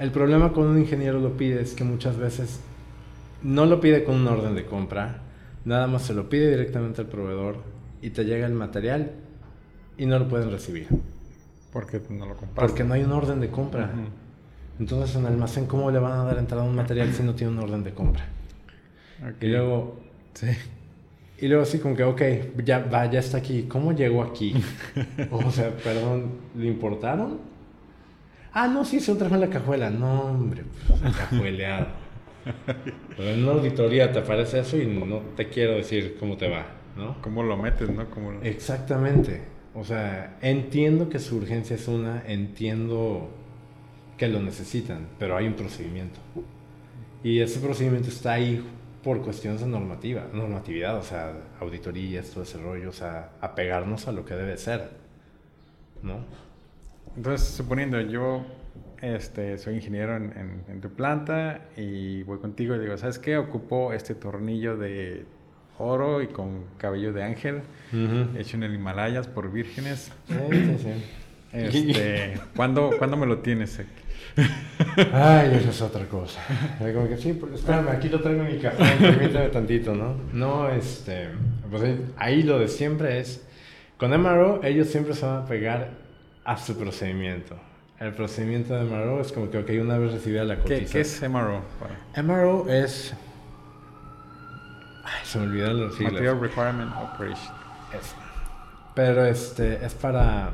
[0.05, 2.59] El problema cuando un ingeniero lo pide es que muchas veces
[3.45, 5.23] no lo pide con una orden de compra,
[5.65, 7.59] nada más se lo pide directamente al proveedor
[8.03, 9.13] y te llega el material
[9.99, 10.89] y no lo pueden recibir.
[11.73, 13.93] Porque no lo Porque no hay una orden de compra.
[14.81, 17.53] Entonces en almacén, ¿cómo le van a dar entrada a un material si no tiene
[17.53, 18.25] un orden de compra?
[19.41, 20.01] Y luego,
[20.35, 20.49] sí.
[21.41, 22.23] Y luego así como que, ok,
[22.65, 23.67] ya va, ya está aquí.
[23.69, 24.55] ¿Cómo llegó aquí?
[25.31, 27.39] o sea, perdón, ¿lo importaron?
[28.53, 29.89] Ah, no, sí, se lo trajo en la cajuela.
[29.89, 31.87] No, hombre, pues, cajueleado.
[33.17, 36.67] Pero en una auditoría te aparece eso y no te quiero decir cómo te va,
[36.97, 37.21] ¿no?
[37.23, 38.07] ¿Cómo lo metes, no?
[38.43, 39.43] Exactamente.
[39.75, 43.31] O sea, entiendo que su urgencia es una, entiendo
[44.17, 46.19] que lo necesitan, pero hay un procedimiento.
[47.23, 48.65] Y ese procedimiento está ahí
[49.03, 54.13] por cuestiones de normativa, normatividad, o sea, auditorías, todo ese rollo, o sea, apegarnos a
[54.13, 54.91] lo que debe ser.
[56.03, 56.25] ¿no?
[57.17, 58.45] Entonces, suponiendo yo
[59.03, 63.37] este, soy ingeniero en, tu planta y voy contigo y digo, ¿sabes qué?
[63.37, 65.25] Ocupo este tornillo de
[65.79, 67.63] oro y con cabello de ángel,
[68.37, 70.13] hecho en el Himalayas por vírgenes.
[70.27, 70.93] Sí, sí, sí.
[71.53, 73.81] Este, ¿cuándo, me lo tienes
[75.13, 76.41] Ay, eso es otra cosa.
[76.79, 80.15] Como que sí, pues, espérame, aquí lo traigo en mi cajón, permítame tantito, ¿no?
[80.33, 81.29] No, este,
[81.71, 83.45] pues ahí lo de siempre es,
[83.97, 85.91] con MRO ellos siempre se van a pegar
[86.45, 87.57] a su procedimiento.
[87.99, 90.93] El procedimiento de MRO es como que, ok, una vez recibida la cotización.
[90.93, 91.63] ¿Qué, es MRO?
[92.23, 93.13] MRO es...
[95.05, 96.13] Ay, se me olvidaron los siglas.
[96.13, 97.55] Material Requirement Operation.
[97.93, 98.15] Eso.
[98.95, 100.53] Pero este, es para...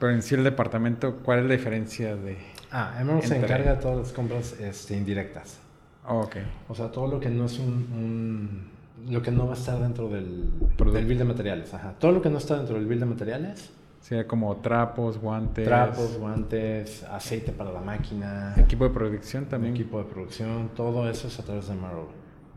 [0.00, 2.36] Pero en sí el departamento, ¿cuál es la diferencia de...?
[2.72, 5.60] Ah, MRO se encarga de todas las compras este, indirectas.
[6.08, 6.36] Oh, ok.
[6.68, 8.70] O sea, todo lo que no es un,
[9.08, 10.50] Lo que no va a estar dentro del,
[10.92, 11.72] del bill de materiales.
[11.74, 11.94] Ajá.
[12.00, 15.64] Todo lo que no está dentro del bill de materiales Sí, como trapos, guantes.
[15.64, 18.54] Trapos, guantes, aceite para la máquina.
[18.56, 19.74] Equipo de producción también.
[19.74, 22.08] Equipo de producción, todo eso es a través de Marrow.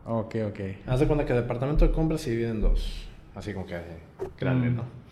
[0.06, 0.60] Ok, ok.
[0.86, 3.78] Haz de cuenta que el departamento de compras se divide en dos, así como que
[4.38, 4.76] grande, mm.
[4.76, 5.03] ¿no?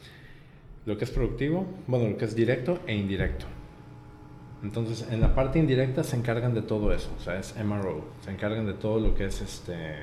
[0.85, 3.47] Lo que es productivo, bueno, lo que es directo e indirecto.
[4.63, 8.31] Entonces, en la parte indirecta se encargan de todo eso, o sea, es MRO, se
[8.31, 9.97] encargan de todo lo que es este.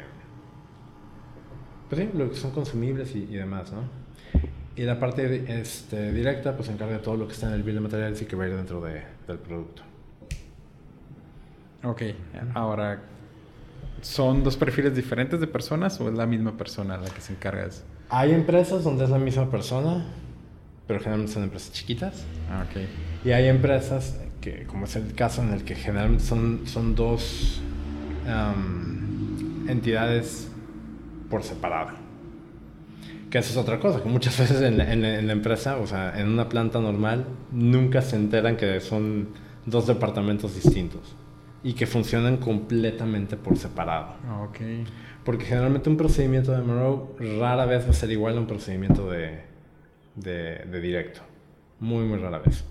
[1.89, 3.83] Pues sí, lo que son consumibles y, y demás, ¿no?
[4.75, 7.63] Y la parte este, directa pues se encarga de todo lo que está en el
[7.63, 9.81] bill de materiales y que va a ir dentro de, del producto.
[11.83, 12.01] Ok,
[12.53, 13.01] ahora,
[14.01, 17.63] ¿son dos perfiles diferentes de personas o es la misma persona la que se encarga
[17.63, 17.83] de eso?
[18.09, 20.05] Hay empresas donde es la misma persona,
[20.89, 22.25] pero generalmente son empresas chiquitas.
[22.49, 22.81] Ah, ok.
[23.23, 27.61] Y hay empresas que, como es el caso en el que generalmente son, son dos
[29.67, 30.49] entidades
[31.29, 31.91] por separado.
[33.29, 36.49] Que eso es otra cosa, que muchas veces en, la empresa, o sea, en una
[36.49, 39.29] planta normal, nunca se enteran que son
[39.67, 41.15] dos departamentos distintos
[41.61, 44.15] y que funcionan completamente por separado.
[44.27, 44.57] Ah, ok.
[45.23, 49.07] Porque generalmente un procedimiento de MRO rara vez va a ser igual a un procedimiento
[49.11, 49.48] de,
[50.15, 51.21] de, directo.
[51.79, 52.63] Muy, muy rara vez.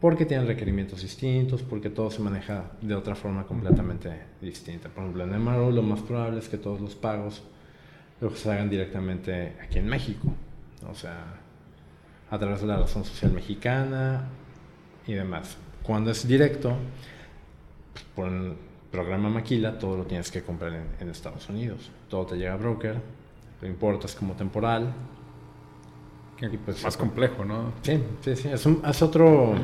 [0.00, 4.88] Porque tienen requerimientos distintos, porque todo se maneja de otra forma completamente distinta.
[4.88, 7.42] Por ejemplo, en MRO lo más probable es que todos los pagos
[8.20, 10.28] lo que se hagan directamente aquí en México.
[10.90, 11.40] O sea,
[12.30, 14.28] a través de la razón social mexicana
[15.06, 15.56] y demás.
[15.82, 16.76] Cuando es directo,
[18.14, 18.54] por el
[18.90, 21.90] programa Maquila, todo lo tienes que comprar en, Estados Unidos.
[22.08, 23.00] Todo te llega a broker,
[23.60, 24.92] lo importas como temporal.
[26.40, 27.72] Y pues, más complejo, ¿no?
[27.82, 28.48] Sí, sí, sí.
[28.48, 29.54] Es, es otro,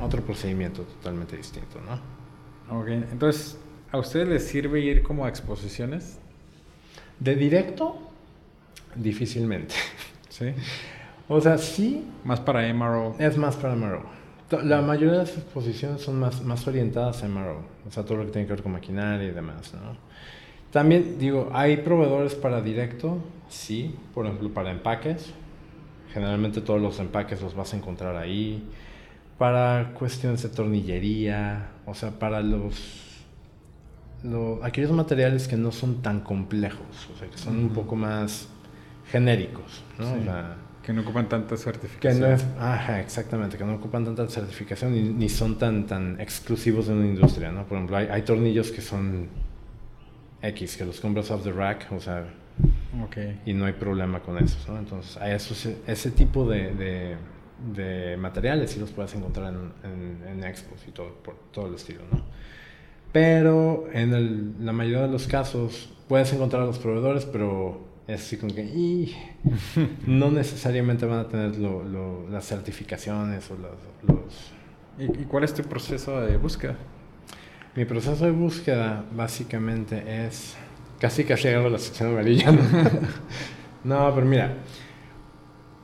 [0.00, 2.78] otro procedimiento totalmente distinto, ¿no?
[2.78, 3.58] Ok, entonces,
[3.92, 6.18] ¿a ustedes les sirve ir como a exposiciones?
[7.18, 8.06] De directo,
[8.96, 9.74] Difícilmente.
[10.28, 10.46] ¿Sí?
[11.28, 12.04] O sea, sí.
[12.24, 13.14] Más para MRO.
[13.18, 14.02] Es más para MRO.
[14.62, 17.62] La mayoría de las exposiciones son más, más orientadas a MRO.
[17.86, 19.96] O sea, todo lo que tiene que ver con maquinaria y demás, ¿no?
[20.70, 23.18] También, digo, hay proveedores para directo,
[23.48, 23.94] sí.
[24.14, 25.32] Por ejemplo, para empaques.
[26.16, 28.66] Generalmente todos los empaques los vas a encontrar ahí.
[29.36, 31.72] Para cuestiones de tornillería.
[31.84, 33.04] O sea, para los
[34.62, 38.48] aquellos materiales que no son tan complejos, o sea, que son un poco más
[39.12, 40.06] genéricos, ¿no?
[40.82, 42.38] que no ocupan tanta certificación.
[42.38, 46.94] Que no ajá, exactamente, que no ocupan tanta certificación ni, son tan, tan exclusivos de
[46.94, 47.66] una industria, ¿no?
[47.66, 49.28] Por ejemplo, hay, tornillos que son
[50.40, 52.24] X, que los compras off the rack, o sea,
[53.04, 53.40] okay.
[53.44, 54.78] y no hay problema con eso, ¿no?
[54.78, 57.16] Entonces, hay ese tipo de,
[57.74, 62.02] de, materiales sí los puedes encontrar en, en, expos y todo, por todo el estilo,
[62.10, 62.22] ¿no?
[63.12, 68.36] Pero en la mayoría de los casos puedes encontrar a los proveedores, pero es así
[68.36, 69.16] como que y
[70.06, 74.52] no necesariamente van a tener las certificaciones o los...
[74.98, 76.76] ¿Y, cuál es tu proceso de búsqueda?
[77.74, 80.56] Mi proceso de búsqueda básicamente es
[81.00, 82.52] casi casi agarro la sección amarilla.
[82.52, 82.62] ¿no?
[83.84, 84.54] no, pero mira,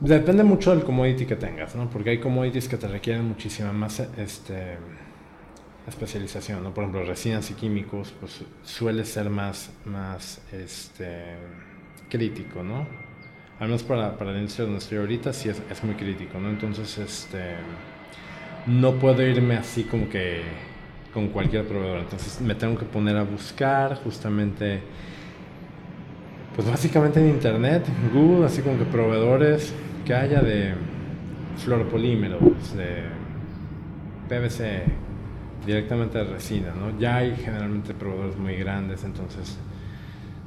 [0.00, 1.88] depende mucho del commodity que tengas, ¿no?
[1.88, 4.76] Porque hay commodities que te requieren muchísima más este,
[5.86, 6.74] especialización, ¿no?
[6.74, 11.36] Por ejemplo, resinas y químicos, pues suele ser más, más, este
[12.08, 12.86] crítico, ¿no?
[13.60, 16.50] Al menos para, para la industria donde estoy ahorita sí es, es muy crítico, ¿no?
[16.50, 17.54] Entonces, este,
[18.66, 20.42] no puedo irme así como que
[21.12, 21.98] con cualquier proveedor.
[21.98, 24.80] Entonces me tengo que poner a buscar justamente,
[26.54, 29.72] pues básicamente en internet, Google, así como que proveedores
[30.04, 30.74] que haya de
[31.58, 33.04] fluoropolímeros, de
[34.28, 34.84] PVC,
[35.66, 36.98] directamente de resina, ¿no?
[36.98, 39.58] Ya hay generalmente proveedores muy grandes, entonces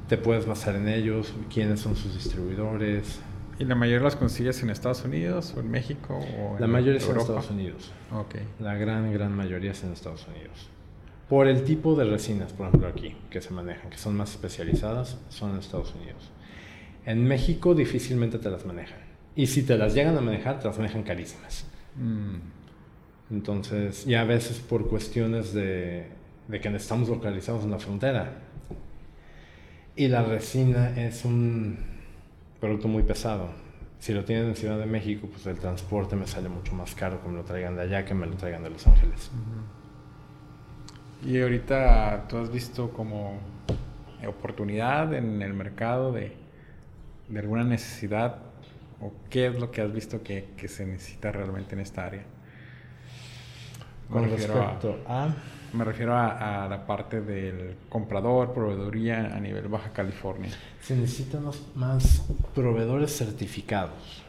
[0.09, 3.19] te puedes basar en ellos, quiénes son sus distribuidores,
[3.57, 6.19] ¿Y la mayoría las consigues en Estados Unidos o en México?
[6.39, 7.91] O la mayoría es en Estados Unidos.
[8.11, 8.35] Ok.
[8.59, 10.69] La gran, gran mayoría es en Estados Unidos.
[11.29, 15.17] Por el tipo de resinas, por ejemplo, aquí, que se manejan, que son más especializadas,
[15.29, 16.29] son en Estados Unidos.
[17.05, 18.99] En México difícilmente te las manejan.
[19.35, 21.65] Y si te las llegan a manejar, te las manejan carísimas.
[21.95, 23.33] Mm.
[23.33, 26.07] Entonces, y a veces por cuestiones de,
[26.47, 28.41] de que estamos localizados en la frontera.
[29.95, 31.94] Y la resina es un
[32.65, 33.49] producto muy pesado.
[33.99, 37.21] Si lo tienen en Ciudad de México, pues el transporte me sale mucho más caro
[37.21, 39.29] que me lo traigan de allá que me lo traigan de Los Ángeles.
[41.23, 43.37] Y ahorita tú has visto como
[44.27, 46.35] oportunidad en el mercado de,
[47.29, 48.37] de alguna necesidad
[48.99, 52.23] o qué es lo que has visto que, que se necesita realmente en esta área.
[54.09, 55.35] Con respecto a
[55.75, 60.51] me refiero a, la parte del comprador, proveedoría a nivel Baja California.
[60.81, 61.43] Se necesitan
[61.75, 64.23] más proveedores certificados.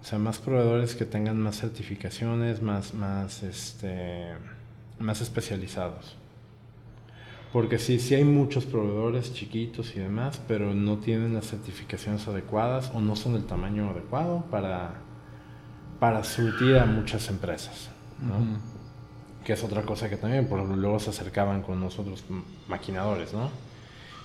[0.00, 4.28] O sea, más proveedores que tengan más certificaciones, más, más, este,
[4.98, 6.16] más especializados.
[7.52, 12.92] Porque sí, sí hay muchos proveedores chiquitos y demás, pero no tienen las certificaciones adecuadas
[12.94, 14.94] o no son del tamaño adecuado para,
[15.98, 17.90] para surtir a muchas empresas.
[18.22, 18.79] ¿no?
[19.44, 22.24] Que es otra cosa que también, por ejemplo, luego se acercaban con nosotros
[22.68, 23.50] maquinadores, ¿no?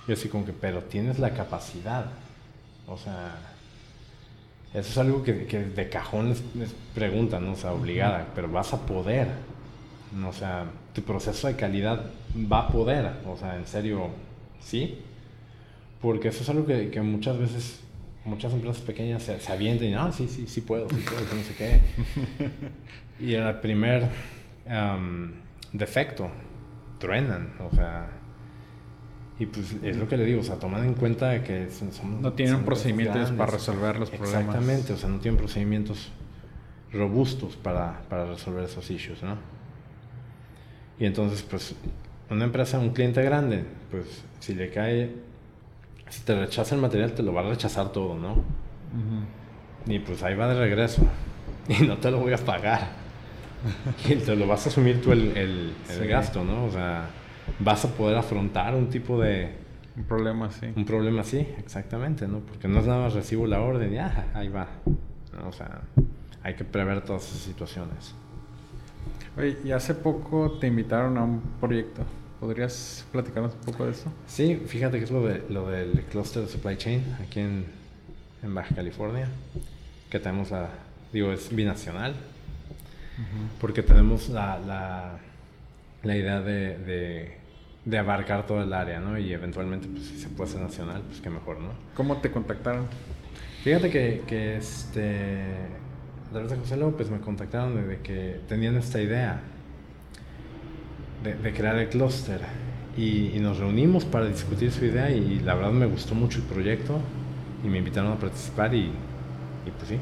[0.08, 2.06] Y así como que, pero tienes la capacidad.
[2.86, 3.36] O sea,
[4.72, 6.42] eso es algo que, de cajón les,
[6.94, 7.52] preguntan, ¿no?
[7.52, 9.28] O sea, obligada, pero vas a poder.
[10.24, 12.06] O sea, tu proceso de calidad
[12.50, 13.10] va a poder.
[13.26, 14.10] O sea, en serio,
[14.60, 14.98] ¿sí?
[16.00, 17.80] Porque eso es algo que, muchas veces
[18.24, 21.42] muchas empresas pequeñas se, se avientan y, ah, sí, sí, sí puedo, sí puedo, no
[21.42, 21.80] sé qué.
[23.24, 24.08] y en el primer
[25.72, 26.30] defecto,
[26.98, 28.08] truenan, o sea,
[29.38, 32.32] y pues es lo que le digo, o sea, toman en cuenta que son, no
[32.32, 34.40] tienen procedimientos para resolver los problemas.
[34.40, 36.10] Exactamente, o sea, no tienen procedimientos
[36.92, 39.36] robustos para, para resolver esos issues, ¿no?
[40.98, 41.74] Y entonces, pues,
[42.30, 45.14] una empresa, un cliente grande, pues, si le cae,
[46.08, 48.42] si te rechaza el material, te lo va a rechazar todo, ¿no?
[49.86, 51.02] Y pues ahí va de regreso.
[51.68, 53.05] Y no te lo voy a pagar.
[54.08, 56.66] y te lo vas a asumir tú el, el, gasto, ¿no?
[56.66, 57.08] O sea,
[57.58, 59.50] vas a poder afrontar un tipo de...
[59.96, 60.66] Un problema así.
[60.76, 62.40] Un problema así, exactamente, ¿no?
[62.40, 64.68] Porque no es nada más recibo la orden y ah, ahí va.
[65.46, 65.80] O sea,
[66.42, 68.14] hay que prever todas esas situaciones.
[69.36, 72.02] Oye, y hace poco te invitaron a un proyecto.
[72.40, 74.12] ¿Podrías platicarnos un poco de eso?
[74.26, 77.64] Sí, fíjate que es lo, de, lo del cluster de supply chain aquí en,
[78.42, 79.28] en Baja California,
[80.10, 80.68] que tenemos la,
[81.12, 82.14] digo, es binacional,
[83.60, 85.18] porque tenemos la, la,
[86.02, 87.36] la idea de, de,
[87.84, 89.18] de, abarcar todo el área, ¿no?
[89.18, 91.70] Y eventualmente, pues si se puede hacer nacional, pues qué mejor, ¿no?
[91.94, 92.86] ¿Cómo te contactaron?
[93.64, 95.42] Fíjate que, que este,
[96.28, 99.40] a través de José López me contactaron de, que tenían esta idea
[101.24, 102.40] de, de crear el clúster
[102.96, 106.44] y, y, nos reunimos para discutir su idea y la verdad me gustó mucho el
[106.44, 107.00] proyecto
[107.64, 108.84] y me invitaron a participar y,
[109.66, 109.98] y pues sí,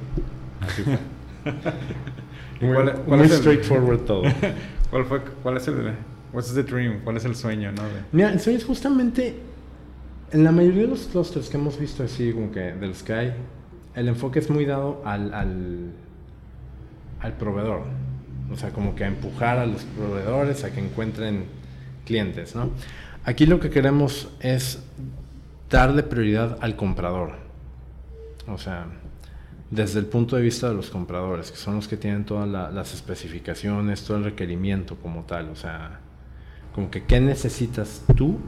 [0.61, 0.99] así fue.
[2.61, 4.23] ¿Cuál, es straightforward todo.
[4.91, 5.93] ¿Cuál, fue, ¿Cuál es el
[6.33, 7.01] what's the dream?
[7.03, 7.83] ¿Cuál es el sueño, no?
[8.13, 9.37] Mira, el sueño es justamente
[10.33, 13.33] en la mayoría de los clusters que hemos visto así como que del Sky,
[13.95, 15.93] el enfoque es muy dado al, al,
[17.21, 17.83] al proveedor.
[18.53, 21.45] O sea, como que a empujar a los proveedores a que encuentren
[22.05, 22.71] clientes, ¿no?
[23.25, 24.83] Aquí lo que queremos es
[25.71, 27.33] darle prioridad al comprador.
[28.49, 28.87] O sea,
[29.75, 32.95] desde el punto de vista de los compradores, que son los que tienen todas las
[32.95, 36.01] especificaciones, todo el requerimiento como tal, o sea,
[36.75, 38.39] como que qué necesitas tú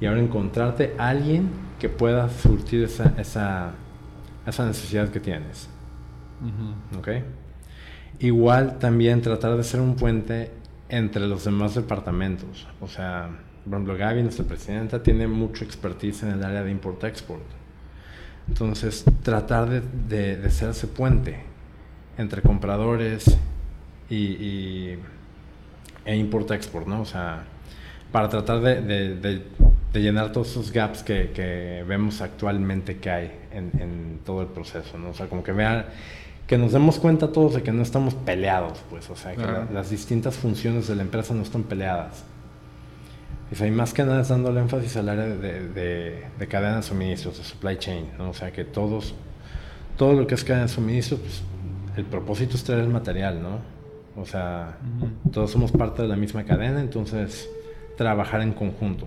[0.00, 3.72] y ahora encontrarte alguien que pueda surtir esa, esa,
[4.46, 5.68] esa necesidad que tienes.
[6.98, 7.08] ¿Ok?
[8.18, 10.50] Igual también tratar de ser un puente
[10.88, 12.66] entre los demás departamentos.
[12.80, 13.28] O sea,
[13.64, 17.61] por ejemplo, Gaby, nuestra presidenta, tiene mucho expertise en el área de import-export.
[18.48, 21.36] Entonces, tratar de, de, ser ese puente
[22.18, 23.38] entre compradores
[24.10, 24.96] y,
[26.04, 27.02] e import-export, ¿no?
[27.02, 27.44] O sea,
[28.10, 33.70] para tratar de, de, llenar todos esos gaps que, que vemos actualmente que hay en,
[33.80, 35.10] en, todo el proceso, ¿no?
[35.10, 35.86] O sea, como que vean,
[36.46, 39.90] que nos demos cuenta todos de que no estamos peleados, pues, o sea, que las
[39.90, 42.24] distintas funciones de la empresa no están peleadas
[43.60, 45.68] y más que nada es dándole énfasis al área de,
[46.38, 48.30] de, cadena de suministros, de supply chain, ¿no?
[48.30, 49.14] O sea, que todos,
[49.96, 51.42] todo lo que es cadena de suministros, pues
[51.96, 53.58] el propósito es traer el material, ¿no?
[54.20, 54.78] O sea,
[55.32, 57.48] todos somos parte de la misma cadena, entonces
[57.96, 59.06] trabajar en conjunto.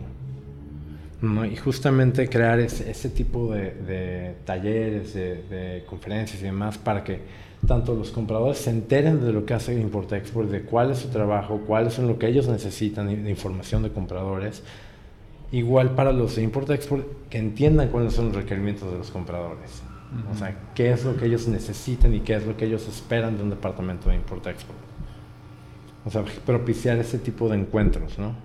[1.52, 7.22] Y justamente crear ese, tipo de, talleres, de, conferencias y demás para que
[7.66, 11.62] tanto los compradores se enteren de lo que hace Import-Export, de cuál es su trabajo,
[11.66, 14.62] cuáles son lo que ellos necesitan de información de compradores.
[15.52, 19.82] Igual para los de Import-Export, que entiendan cuáles son los requerimientos de los compradores.
[20.32, 23.38] O sea, qué es lo que ellos necesitan y qué es lo que ellos esperan
[23.38, 24.78] de un departamento de Import-Export.
[26.06, 28.36] O sea, propiciar ese tipo de encuentros, ¿no?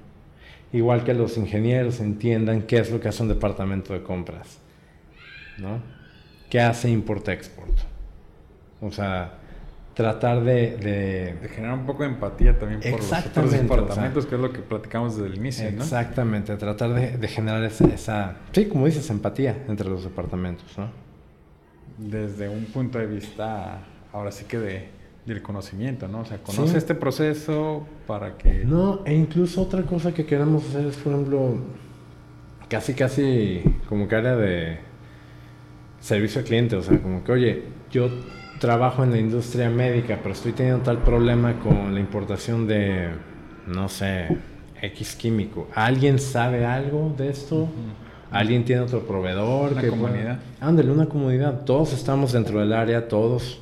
[0.73, 4.59] Igual que los ingenieros entiendan qué es lo que hace un departamento de compras,
[5.59, 5.83] ¿no?
[6.49, 7.77] ¿Qué hace Import-Export?
[8.81, 9.35] O sea,
[9.95, 14.41] tratar de, de, generar un poco de empatía también por los otros departamentos, que es
[14.41, 18.87] lo que platicamos desde el inicio, Exactamente, tratar de, de generar esa, esa, sí, como
[18.87, 20.89] dices, empatía entre los departamentos, ¿no?
[21.99, 23.81] Desde un punto de vista,
[24.13, 26.21] ahora sí que de del conocimiento, ¿no?
[26.21, 28.65] O sea, conoce este proceso para que...
[28.65, 31.57] No, e incluso otra cosa que queremos hacer es, por ejemplo,
[32.69, 34.79] casi, casi como que área de
[36.01, 38.09] servicio al cliente, o sea, como que, oye, yo
[38.59, 43.11] trabajo en la industria médica, pero estoy teniendo tal problema con la importación de,
[43.67, 44.29] no sé,
[44.81, 45.69] X químico.
[45.75, 47.69] ¿Alguien sabe algo de esto?
[48.31, 49.73] ¿Alguien tiene otro proveedor?
[49.73, 50.41] Una comunidad.
[50.61, 51.65] Ándale, una comunidad.
[51.65, 53.61] Todos estamos dentro del área, todos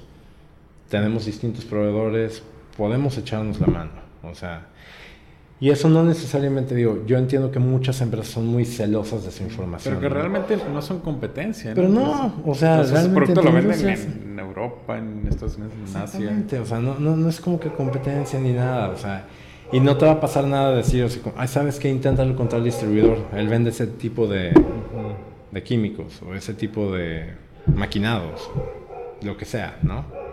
[0.88, 2.42] tenemos distintos proveedores,
[2.76, 3.90] podemos echarnos la mano.
[4.22, 4.66] O sea,
[5.60, 9.42] y eso no necesariamente digo, yo entiendo que muchas empresas son muy celosas de su
[9.42, 9.96] información.
[9.98, 11.72] Pero que realmente no son competencia.
[11.74, 13.34] Pero no, o sea, realmente.
[13.34, 16.62] lo venden en, Europa, en Estados Unidos, en Asia.
[16.62, 18.90] O sea, no, no, no, es como que competencia ni nada.
[18.90, 19.26] O sea,
[19.72, 21.90] y no te va a pasar nada de decir, o sea, ay, ¿sabes qué?
[21.90, 23.18] Inténtalo contra el distribuidor.
[23.34, 24.52] Él vende ese tipo de,
[25.50, 27.34] de químicos o ese tipo de
[27.66, 28.48] maquinados,
[29.22, 30.27] lo que sea, ¿no?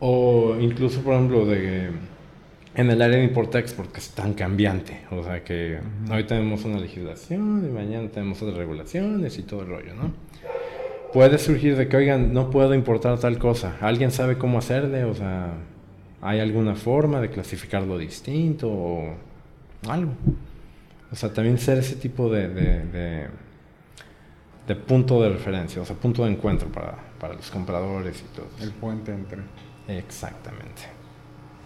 [0.00, 1.90] O incluso, por ejemplo, de
[2.74, 5.02] en el área de import-export, que es tan cambiante.
[5.10, 5.78] O sea, que
[6.10, 10.12] hoy tenemos una legislación y mañana tenemos otras regulaciones y todo el rollo, ¿no?
[11.12, 13.76] Puede surgir de que, oigan, no puedo importar tal cosa.
[13.80, 15.04] ¿Alguien sabe cómo hacerle?
[15.04, 15.54] O sea,
[16.22, 19.14] ¿hay alguna forma de clasificarlo distinto o
[19.88, 20.12] algo?
[21.10, 23.28] O sea, también ser ese tipo de, de,
[24.68, 28.46] de, punto de referencia, o sea, punto de encuentro para, para los compradores y todo.
[28.60, 29.38] El puente entre.
[29.98, 30.82] Exactamente.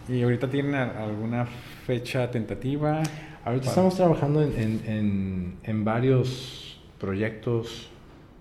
[0.09, 1.47] ¿Y ahorita tienen alguna
[1.87, 3.03] fecha tentativa?
[3.45, 7.91] Ahorita estamos trabajando en, en, varios proyectos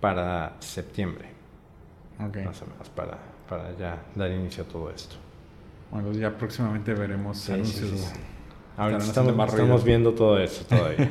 [0.00, 1.28] para septiembre.
[2.28, 2.44] Okay.
[2.44, 3.18] Más o menos, para,
[3.48, 5.16] para ya dar inicio a todo esto.
[5.90, 8.12] Bueno, ya próximamente veremos anuncios.
[8.76, 11.10] Ahora estamos, estamos, viendo todo eso todavía.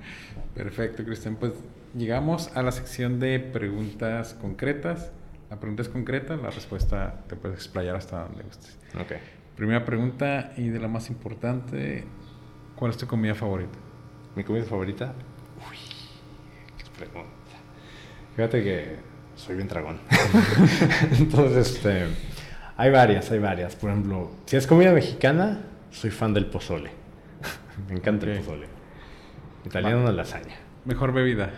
[0.54, 1.36] Perfecto, Cristian.
[1.36, 1.52] Pues
[1.94, 5.12] llegamos a la sección de preguntas concretas.
[5.50, 8.78] La pregunta es concreta, la respuesta te puedes explayar hasta donde gustes.
[8.94, 9.12] Ok.
[9.56, 12.04] Primera pregunta y de la más importante,
[12.76, 13.76] ¿cuál es tu comida favorita?
[14.36, 15.12] ¿Mi comida favorita?
[15.68, 15.76] Uy,
[16.78, 17.28] qué pregunta.
[18.36, 18.96] Fíjate que
[19.34, 19.98] soy bien dragón.
[21.18, 22.06] Entonces, este,
[22.76, 23.74] hay varias, hay varias.
[23.74, 26.92] Por ejemplo, si es comida mexicana, soy fan del pozole.
[27.88, 28.68] Me encanta el pozole.
[29.64, 30.56] Italiano, una lasaña.
[30.84, 31.50] ¿Mejor bebida?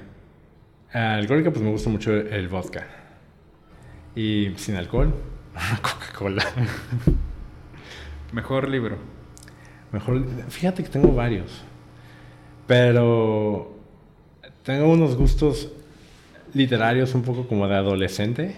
[0.93, 3.02] alcohólica, pues me gusta mucho el vodka.
[4.15, 5.15] Y sin alcohol,
[5.83, 6.45] Coca-Cola.
[8.33, 8.97] Mejor libro.
[9.93, 11.63] Mejor, fíjate que tengo varios.
[12.67, 13.77] Pero
[14.63, 15.71] tengo unos gustos
[16.55, 18.57] literarios un poco como de adolescente.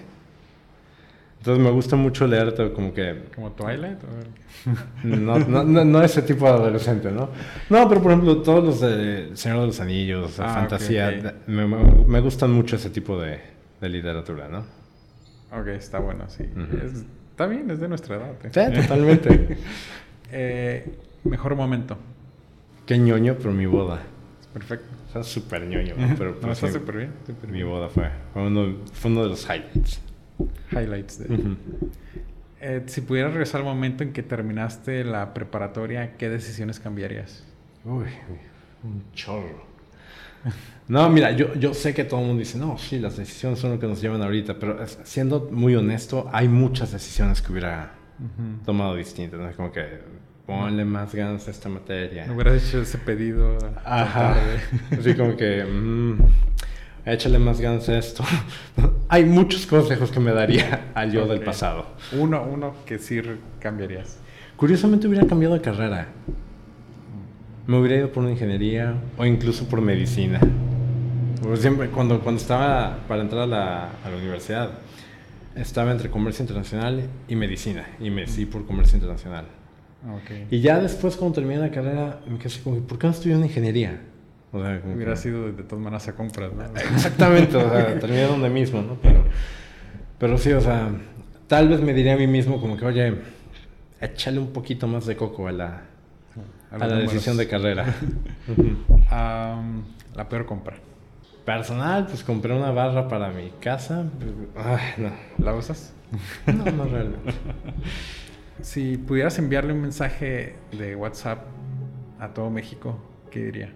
[1.38, 3.24] Entonces me gusta mucho leer como que...
[3.34, 3.98] ¿Como Twilight?
[5.02, 7.28] No, no, no, ese tipo de adolescente, ¿no?
[7.68, 12.20] No, pero por ejemplo todos los de Señor de los Anillos, ah, fantasía, Me, me,
[12.20, 13.40] gustan mucho ese tipo de,
[13.78, 14.64] de literatura, ¿no?
[15.54, 16.44] Ok, está bueno, sí.
[17.30, 18.34] está bien, es de nuestra edad.
[18.44, 18.50] ¿eh?
[18.52, 19.58] Sí, totalmente.
[20.36, 21.96] Eh, mejor momento.
[22.86, 24.00] Qué ñoño, pero mi boda.
[24.52, 24.86] Perfecto.
[25.06, 26.36] Está súper ñoño, pero...
[26.42, 27.12] no, está súper bien,
[27.48, 30.00] Mi boda fue, fue, uno, fue uno de los highlights.
[30.72, 31.56] Highlights de...
[32.60, 37.44] Eh, si pudieras regresar al momento en que terminaste la preparatoria, ¿qué decisiones cambiarías?
[37.84, 38.06] Uy,
[38.82, 39.73] un chorro.
[40.88, 43.72] No, mira, yo, yo sé que todo el mundo dice, no, sí, las decisiones son
[43.72, 47.92] lo que nos llevan ahorita, pero siendo muy honesto, hay muchas decisiones que hubiera
[48.64, 49.50] tomado distintas, ¿no?
[49.52, 50.00] Como que
[50.46, 52.26] ponle más ganas a esta materia.
[52.26, 53.56] No hubieras hecho ese pedido.
[53.84, 54.36] Ajá.
[54.98, 56.18] Así como que, mmm,
[57.06, 58.22] échale más ganas a esto.
[59.08, 61.86] hay muchos consejos que me daría al yo del pasado.
[62.12, 63.20] Uno, uno que sí
[63.58, 64.18] cambiarías.
[64.56, 66.08] Curiosamente hubiera cambiado de carrera.
[67.66, 70.40] Me hubiera ido por una ingeniería o incluso por medicina.
[71.56, 74.70] siempre, cuando, cuando estaba para entrar a la, a la universidad,
[75.56, 77.86] estaba entre comercio internacional y medicina.
[78.00, 79.46] Y me decidí por comercio internacional.
[80.22, 80.46] Okay.
[80.50, 83.36] Y ya después, cuando terminé la carrera, me quedé así como, ¿por qué no estudié
[83.36, 84.00] una ingeniería?
[84.52, 86.64] O sea, Hubiera sido de todas maneras a compras, ¿no?
[86.94, 88.98] Exactamente, o sea, terminé donde mismo, ¿no?
[89.02, 89.24] Pero,
[90.18, 90.90] pero sí, o sea,
[91.48, 93.14] tal vez me diría a mí mismo como que, oye,
[94.00, 95.82] échale un poquito más de coco a la,
[96.80, 97.94] a, la decisión de carrera.
[100.14, 100.76] la peor compra.
[101.44, 104.06] Personal, pues compré una barra para mi casa.
[104.56, 105.10] Ay, no.
[105.44, 105.92] ¿La usas?
[106.46, 107.32] No, no realmente.
[108.62, 111.44] si pudieras enviarle un mensaje de WhatsApp
[112.18, 112.98] a todo México,
[113.30, 113.72] ¿qué diría?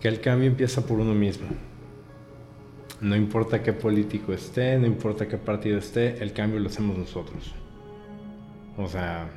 [0.00, 1.46] Que el cambio empieza por uno mismo.
[3.00, 7.54] No importa qué político esté, no importa qué partido esté, el cambio lo hacemos nosotros.
[8.78, 9.28] O sea,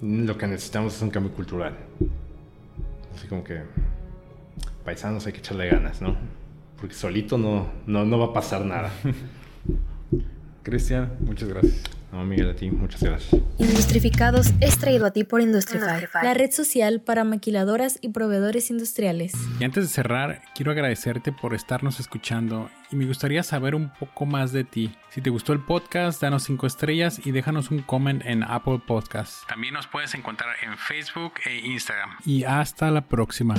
[0.00, 1.76] lo que necesitamos es un cambio cultural.
[3.14, 3.62] Así como que
[4.84, 6.16] paisanos hay que echarle ganas, ¿no?
[6.78, 8.90] Porque solito no, no, no va a pasar nada.
[10.62, 12.02] Cristian, muchas gracias.
[12.12, 13.40] No, Miguel, a ti, muchas gracias.
[13.58, 19.32] Industrificados es traído a ti por Industrify, la red social para maquiladoras y proveedores industriales.
[19.58, 24.26] Y antes de cerrar, quiero agradecerte por estarnos escuchando y me gustaría saber un poco
[24.26, 24.94] más de ti.
[25.08, 29.46] Si te gustó el podcast, danos 5 estrellas y déjanos un comment en Apple Podcasts.
[29.48, 32.10] También nos puedes encontrar en Facebook e Instagram.
[32.26, 33.54] Y hasta la próxima.